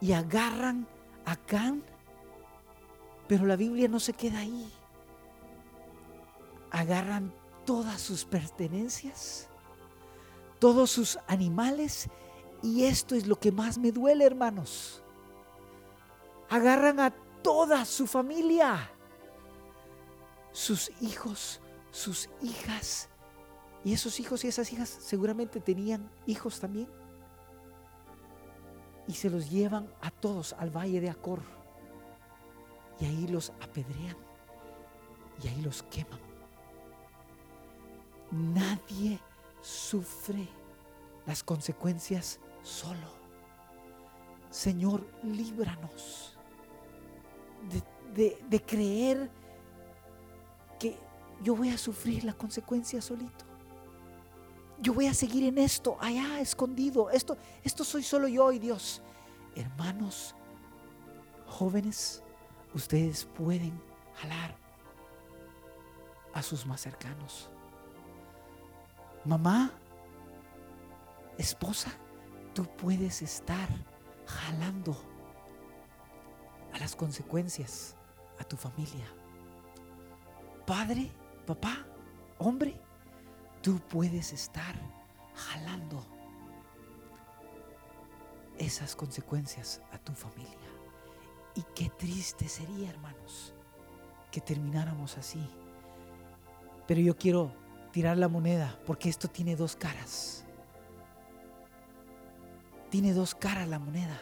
Y 0.00 0.12
agarran 0.12 0.86
Acán. 1.24 1.82
Pero 3.26 3.46
la 3.46 3.56
Biblia 3.56 3.88
no 3.88 3.98
se 3.98 4.12
queda 4.12 4.40
ahí. 4.40 4.70
Agarran 6.70 7.32
todas 7.66 8.00
sus 8.00 8.24
pertenencias, 8.24 9.48
todos 10.58 10.90
sus 10.90 11.18
animales. 11.26 12.08
Y 12.62 12.84
esto 12.84 13.14
es 13.14 13.26
lo 13.26 13.38
que 13.38 13.52
más 13.52 13.76
me 13.76 13.92
duele, 13.92 14.24
hermanos. 14.24 15.02
Agarran 16.48 17.00
a 17.00 17.10
toda 17.42 17.84
su 17.84 18.06
familia, 18.06 18.90
sus 20.52 20.90
hijos, 21.02 21.60
sus 21.90 22.30
hijas. 22.40 23.10
Y 23.84 23.92
esos 23.92 24.18
hijos 24.18 24.42
y 24.44 24.48
esas 24.48 24.72
hijas 24.72 24.88
seguramente 24.88 25.60
tenían 25.60 26.10
hijos 26.26 26.58
también. 26.60 26.88
Y 29.06 29.12
se 29.12 29.28
los 29.28 29.50
llevan 29.50 29.92
a 30.00 30.10
todos 30.10 30.54
al 30.54 30.70
valle 30.70 31.00
de 31.00 31.10
Acor. 31.10 31.42
Y 32.98 33.04
ahí 33.04 33.28
los 33.28 33.50
apedrean. 33.60 34.16
Y 35.42 35.48
ahí 35.48 35.60
los 35.60 35.82
queman. 35.84 36.25
Nadie 38.36 39.18
sufre 39.62 40.46
las 41.24 41.42
consecuencias 41.42 42.38
solo. 42.62 43.16
Señor, 44.50 45.06
líbranos 45.22 46.36
de, 48.14 48.38
de, 48.48 48.62
creer 48.62 49.30
que 50.78 50.98
yo 51.42 51.56
voy 51.56 51.70
a 51.70 51.78
sufrir 51.78 52.24
la 52.24 52.34
consecuencia 52.34 53.00
solito. 53.00 53.44
Yo 54.80 54.92
voy 54.92 55.06
a 55.06 55.14
seguir 55.14 55.44
en 55.44 55.56
esto, 55.56 55.96
allá 56.00 56.38
escondido. 56.40 57.10
Esto, 57.10 57.38
esto 57.64 57.84
soy 57.84 58.02
solo 58.02 58.28
yo 58.28 58.52
y 58.52 58.58
Dios. 58.58 59.02
Hermanos, 59.54 60.34
jóvenes, 61.46 62.22
ustedes 62.74 63.24
pueden 63.24 63.80
jalar 64.14 64.56
a 66.34 66.42
sus 66.42 66.66
más 66.66 66.82
cercanos. 66.82 67.50
Mamá, 69.26 69.72
esposa, 71.36 71.90
tú 72.54 72.64
puedes 72.76 73.22
estar 73.22 73.68
jalando 74.24 74.96
a 76.72 76.78
las 76.78 76.94
consecuencias 76.94 77.96
a 78.38 78.44
tu 78.44 78.56
familia. 78.56 79.04
Padre, 80.64 81.10
papá, 81.44 81.84
hombre, 82.38 82.80
tú 83.62 83.80
puedes 83.88 84.32
estar 84.32 84.76
jalando 85.34 86.06
esas 88.58 88.94
consecuencias 88.94 89.82
a 89.90 89.98
tu 89.98 90.12
familia. 90.12 90.70
Y 91.56 91.64
qué 91.74 91.88
triste 91.88 92.48
sería, 92.48 92.90
hermanos, 92.90 93.54
que 94.30 94.40
termináramos 94.40 95.18
así. 95.18 95.44
Pero 96.86 97.00
yo 97.00 97.16
quiero 97.16 97.65
tirar 97.96 98.18
la 98.18 98.28
moneda, 98.28 98.78
porque 98.84 99.08
esto 99.08 99.26
tiene 99.26 99.56
dos 99.56 99.74
caras. 99.74 100.44
Tiene 102.90 103.14
dos 103.14 103.34
caras 103.34 103.66
la 103.66 103.78
moneda. 103.78 104.20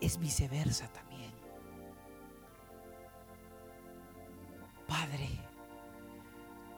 Es 0.00 0.18
viceversa 0.18 0.86
también. 0.86 1.32
Padre, 4.86 5.28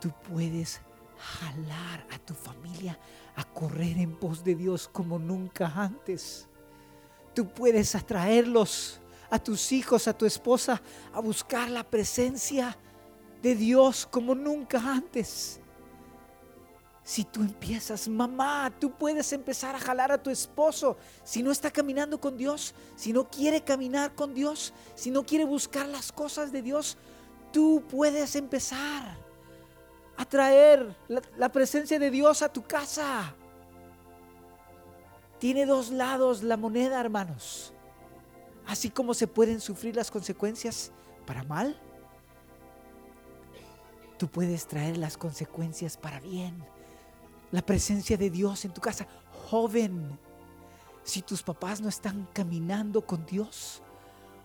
tú 0.00 0.10
puedes 0.30 0.80
jalar 1.18 2.06
a 2.10 2.18
tu 2.20 2.32
familia 2.32 2.98
a 3.36 3.44
correr 3.44 3.98
en 3.98 4.18
pos 4.18 4.42
de 4.42 4.54
Dios 4.54 4.88
como 4.88 5.18
nunca 5.18 5.70
antes. 5.76 6.48
Tú 7.34 7.46
puedes 7.52 7.94
atraerlos 7.94 8.98
a 9.28 9.38
tus 9.38 9.72
hijos, 9.72 10.08
a 10.08 10.16
tu 10.16 10.24
esposa, 10.24 10.80
a 11.12 11.20
buscar 11.20 11.68
la 11.68 11.84
presencia 11.84 12.78
de 13.42 13.54
Dios 13.54 14.06
como 14.06 14.34
nunca 14.34 14.78
antes. 14.78 15.60
Si 17.02 17.24
tú 17.24 17.40
empiezas, 17.40 18.06
mamá, 18.08 18.72
tú 18.78 18.92
puedes 18.92 19.32
empezar 19.32 19.74
a 19.74 19.80
jalar 19.80 20.12
a 20.12 20.22
tu 20.22 20.30
esposo. 20.30 20.96
Si 21.24 21.42
no 21.42 21.50
está 21.50 21.70
caminando 21.70 22.20
con 22.20 22.36
Dios, 22.36 22.74
si 22.94 23.12
no 23.12 23.28
quiere 23.28 23.62
caminar 23.62 24.14
con 24.14 24.34
Dios, 24.34 24.72
si 24.94 25.10
no 25.10 25.24
quiere 25.24 25.44
buscar 25.44 25.88
las 25.88 26.12
cosas 26.12 26.52
de 26.52 26.62
Dios, 26.62 26.98
tú 27.52 27.82
puedes 27.88 28.36
empezar 28.36 29.16
a 30.16 30.24
traer 30.24 30.94
la, 31.08 31.50
presencia 31.50 31.98
de 31.98 32.10
Dios 32.10 32.42
a 32.42 32.52
tu 32.52 32.62
casa. 32.62 33.34
Tiene 35.38 35.64
dos 35.64 35.90
lados 35.90 36.42
la 36.42 36.58
moneda, 36.58 37.00
hermanos. 37.00 37.72
Así 38.66 38.90
como 38.90 39.14
se 39.14 39.26
pueden 39.26 39.60
sufrir 39.60 39.96
las 39.96 40.10
consecuencias 40.10 40.92
para 41.26 41.42
mal, 41.42 41.80
tú 44.20 44.28
puedes 44.28 44.66
traer 44.66 44.98
las 44.98 45.16
consecuencias 45.16 45.96
para 45.96 46.20
bien. 46.20 46.62
La 47.52 47.62
presencia 47.62 48.18
de 48.18 48.28
Dios 48.28 48.66
en 48.66 48.74
tu 48.74 48.82
casa. 48.82 49.06
Joven, 49.48 50.18
si 51.02 51.22
tus 51.22 51.42
papás 51.42 51.80
no 51.80 51.88
están 51.88 52.28
caminando 52.34 53.00
con 53.00 53.24
Dios, 53.24 53.82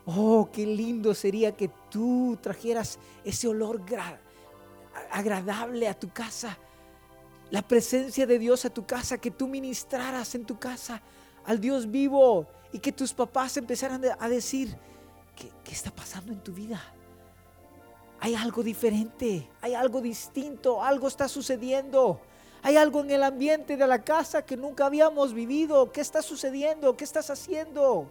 oh, 0.05 0.49
qué 0.49 0.65
lindo 0.65 1.13
sería 1.13 1.57
que 1.57 1.69
tú 1.91 2.39
trajeras 2.41 2.99
ese 3.25 3.49
olor 3.49 3.83
agradable 5.11 5.89
a 5.89 5.99
tu 5.99 6.07
casa. 6.07 6.57
La 7.51 7.61
presencia 7.61 8.25
de 8.25 8.39
Dios 8.39 8.63
a 8.63 8.69
tu 8.69 8.85
casa, 8.85 9.17
que 9.17 9.29
tú 9.29 9.45
ministraras 9.45 10.35
en 10.35 10.45
tu 10.45 10.57
casa 10.57 11.01
al 11.43 11.59
Dios 11.59 11.91
vivo 11.91 12.47
y 12.71 12.79
que 12.79 12.93
tus 12.93 13.13
papás 13.13 13.57
empezaran 13.57 14.01
a 14.17 14.29
decir, 14.29 14.77
¿qué, 15.35 15.51
qué 15.65 15.73
está 15.73 15.91
pasando 15.91 16.31
en 16.31 16.41
tu 16.41 16.53
vida? 16.53 16.81
Hay 18.19 18.35
algo 18.35 18.63
diferente, 18.63 19.47
hay 19.61 19.73
algo 19.73 20.01
distinto, 20.01 20.83
algo 20.83 21.07
está 21.07 21.27
sucediendo. 21.27 22.19
Hay 22.61 22.77
algo 22.77 23.01
en 23.01 23.11
el 23.11 23.21
ambiente 23.21 23.77
de 23.77 23.85
la 23.85 24.03
casa 24.03 24.43
que 24.43 24.57
nunca 24.57 24.87
habíamos 24.87 25.33
vivido. 25.35 25.91
¿Qué 25.91 26.01
está 26.01 26.23
sucediendo? 26.23 26.97
¿Qué 26.97 27.03
estás 27.03 27.29
haciendo? 27.29 28.09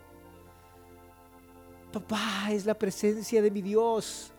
Papá, 1.92 2.52
es 2.52 2.64
la 2.64 2.74
presencia 2.74 3.42
de 3.42 3.50
mi 3.50 3.62
Dios. 3.62 4.30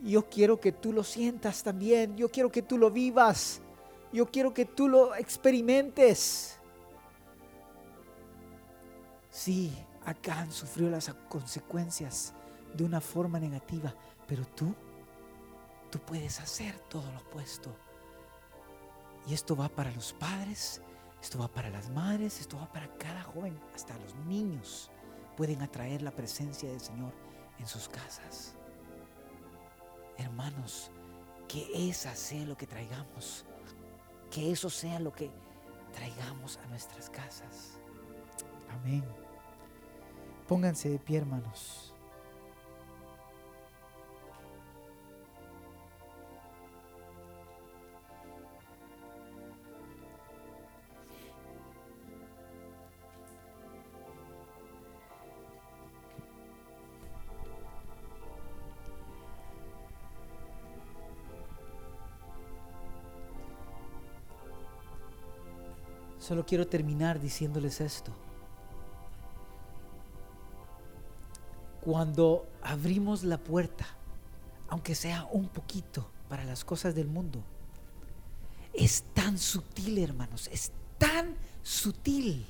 Yo 0.00 0.26
quiero 0.30 0.58
que 0.58 0.72
tú 0.72 0.94
lo 0.94 1.04
sientas 1.04 1.62
también. 1.62 2.16
Yo 2.16 2.30
quiero 2.30 2.50
que 2.50 2.62
tú 2.62 2.78
lo 2.78 2.90
vivas. 2.90 3.60
Yo 4.14 4.24
quiero 4.24 4.54
que 4.54 4.64
tú 4.64 4.88
lo 4.88 5.14
experimentes. 5.14 6.58
Sí, 9.30 9.72
Acán 10.06 10.50
sufrió 10.50 10.88
las 10.88 11.12
consecuencias 11.28 12.32
de 12.74 12.84
una 12.84 13.00
forma 13.00 13.38
negativa, 13.38 13.94
pero 14.26 14.46
tú, 14.46 14.74
tú 15.90 15.98
puedes 16.00 16.40
hacer 16.40 16.78
todo 16.88 17.10
lo 17.12 17.18
opuesto. 17.18 17.74
Y 19.26 19.34
esto 19.34 19.56
va 19.56 19.68
para 19.68 19.92
los 19.92 20.12
padres, 20.12 20.80
esto 21.22 21.38
va 21.38 21.48
para 21.48 21.70
las 21.70 21.90
madres, 21.90 22.40
esto 22.40 22.56
va 22.56 22.72
para 22.72 22.88
cada 22.98 23.22
joven, 23.22 23.58
hasta 23.74 23.96
los 23.98 24.14
niños 24.26 24.90
pueden 25.36 25.62
atraer 25.62 26.02
la 26.02 26.10
presencia 26.10 26.68
del 26.68 26.80
Señor 26.80 27.12
en 27.58 27.66
sus 27.66 27.88
casas. 27.88 28.54
Hermanos, 30.18 30.90
que 31.48 31.88
esa 31.88 32.14
sea 32.14 32.44
lo 32.44 32.56
que 32.56 32.66
traigamos, 32.66 33.44
que 34.30 34.52
eso 34.52 34.70
sea 34.70 35.00
lo 35.00 35.12
que 35.12 35.30
traigamos 35.92 36.58
a 36.58 36.66
nuestras 36.66 37.10
casas. 37.10 37.78
Amén. 38.70 39.04
Pónganse 40.48 40.90
de 40.90 40.98
pie, 40.98 41.18
hermanos. 41.18 41.91
Solo 66.22 66.46
quiero 66.46 66.68
terminar 66.68 67.18
diciéndoles 67.18 67.80
esto. 67.80 68.12
Cuando 71.80 72.46
abrimos 72.62 73.24
la 73.24 73.38
puerta, 73.38 73.84
aunque 74.68 74.94
sea 74.94 75.26
un 75.32 75.48
poquito 75.48 76.08
para 76.28 76.44
las 76.44 76.64
cosas 76.64 76.94
del 76.94 77.08
mundo, 77.08 77.42
es 78.72 79.02
tan 79.14 79.36
sutil, 79.36 79.98
hermanos, 79.98 80.48
es 80.52 80.70
tan 80.96 81.34
sutil 81.64 82.46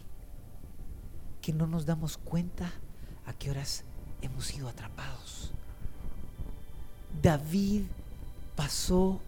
que 1.41 1.55
no 1.55 1.67
nos 1.67 1.87
damos 1.87 2.19
cuenta 2.19 2.71
a 3.25 3.33
qué 3.33 3.51
horas 3.51 3.85
hemos 4.21 4.49
sido 4.49 4.69
atrapados. 4.69 5.51
David 7.23 7.85
pasó 8.55 9.19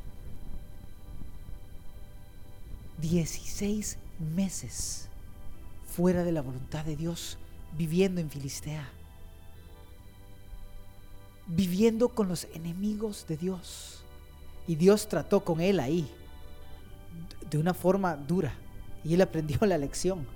16 2.98 4.03
meses 4.18 5.08
fuera 5.86 6.24
de 6.24 6.32
la 6.32 6.42
voluntad 6.42 6.84
de 6.84 6.96
Dios, 6.96 7.38
viviendo 7.76 8.20
en 8.20 8.30
Filistea, 8.30 8.88
viviendo 11.46 12.08
con 12.08 12.28
los 12.28 12.44
enemigos 12.54 13.26
de 13.28 13.36
Dios. 13.36 14.04
Y 14.66 14.76
Dios 14.76 15.08
trató 15.08 15.44
con 15.44 15.60
él 15.60 15.78
ahí, 15.78 16.10
de 17.50 17.58
una 17.58 17.74
forma 17.74 18.16
dura, 18.16 18.54
y 19.04 19.14
él 19.14 19.20
aprendió 19.20 19.58
la 19.66 19.78
lección. 19.78 20.26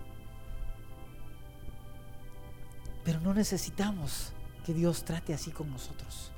Pero 3.05 3.20
no 3.20 3.33
necesitamos 3.33 4.33
que 4.66 4.74
Dios 4.74 5.03
trate 5.03 5.33
así 5.33 5.51
con 5.51 5.70
nosotros. 5.70 6.31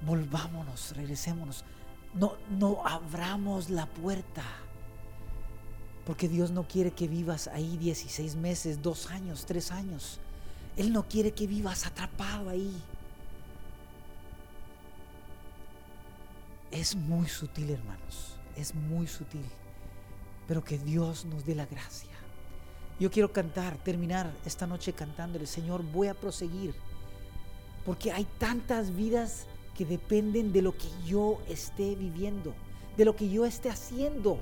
Volvámonos, 0.00 0.96
regresémonos. 0.96 1.64
No, 2.14 2.36
no 2.48 2.80
abramos 2.86 3.68
la 3.68 3.86
puerta. 3.86 4.42
Porque 6.08 6.26
Dios 6.26 6.50
no 6.50 6.66
quiere 6.66 6.92
que 6.92 7.06
vivas 7.06 7.48
ahí 7.48 7.76
16 7.76 8.34
meses, 8.36 8.80
dos 8.80 9.10
años, 9.10 9.44
tres 9.44 9.70
años. 9.70 10.18
Él 10.74 10.90
no 10.90 11.06
quiere 11.06 11.32
que 11.32 11.46
vivas 11.46 11.84
atrapado 11.84 12.48
ahí. 12.48 12.74
Es 16.70 16.96
muy 16.96 17.28
sutil, 17.28 17.68
hermanos. 17.68 18.38
Es 18.56 18.74
muy 18.74 19.06
sutil. 19.06 19.44
Pero 20.46 20.64
que 20.64 20.78
Dios 20.78 21.26
nos 21.26 21.44
dé 21.44 21.54
la 21.54 21.66
gracia. 21.66 22.16
Yo 22.98 23.10
quiero 23.10 23.30
cantar, 23.30 23.76
terminar 23.76 24.32
esta 24.46 24.66
noche 24.66 24.94
cantándole, 24.94 25.46
Señor, 25.46 25.82
voy 25.82 26.08
a 26.08 26.14
proseguir. 26.14 26.74
Porque 27.84 28.12
hay 28.12 28.26
tantas 28.38 28.96
vidas 28.96 29.44
que 29.74 29.84
dependen 29.84 30.54
de 30.54 30.62
lo 30.62 30.72
que 30.72 30.88
yo 31.04 31.42
esté 31.50 31.94
viviendo, 31.96 32.54
de 32.96 33.04
lo 33.04 33.14
que 33.14 33.28
yo 33.28 33.44
esté 33.44 33.68
haciendo. 33.68 34.40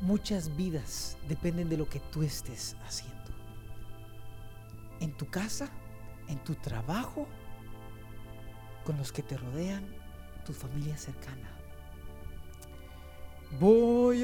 Muchas 0.00 0.54
vidas 0.56 1.16
dependen 1.28 1.68
de 1.68 1.76
lo 1.76 1.88
que 1.88 2.00
tú 2.00 2.22
estés 2.22 2.76
haciendo. 2.86 3.14
En 5.00 5.12
tu 5.16 5.26
casa, 5.26 5.68
en 6.28 6.38
tu 6.44 6.54
trabajo, 6.54 7.26
con 8.84 8.96
los 8.98 9.12
que 9.12 9.22
te 9.22 9.36
rodean, 9.36 9.84
tu 10.44 10.52
familia 10.52 10.96
cercana. 10.96 11.50
Voy 13.58 14.22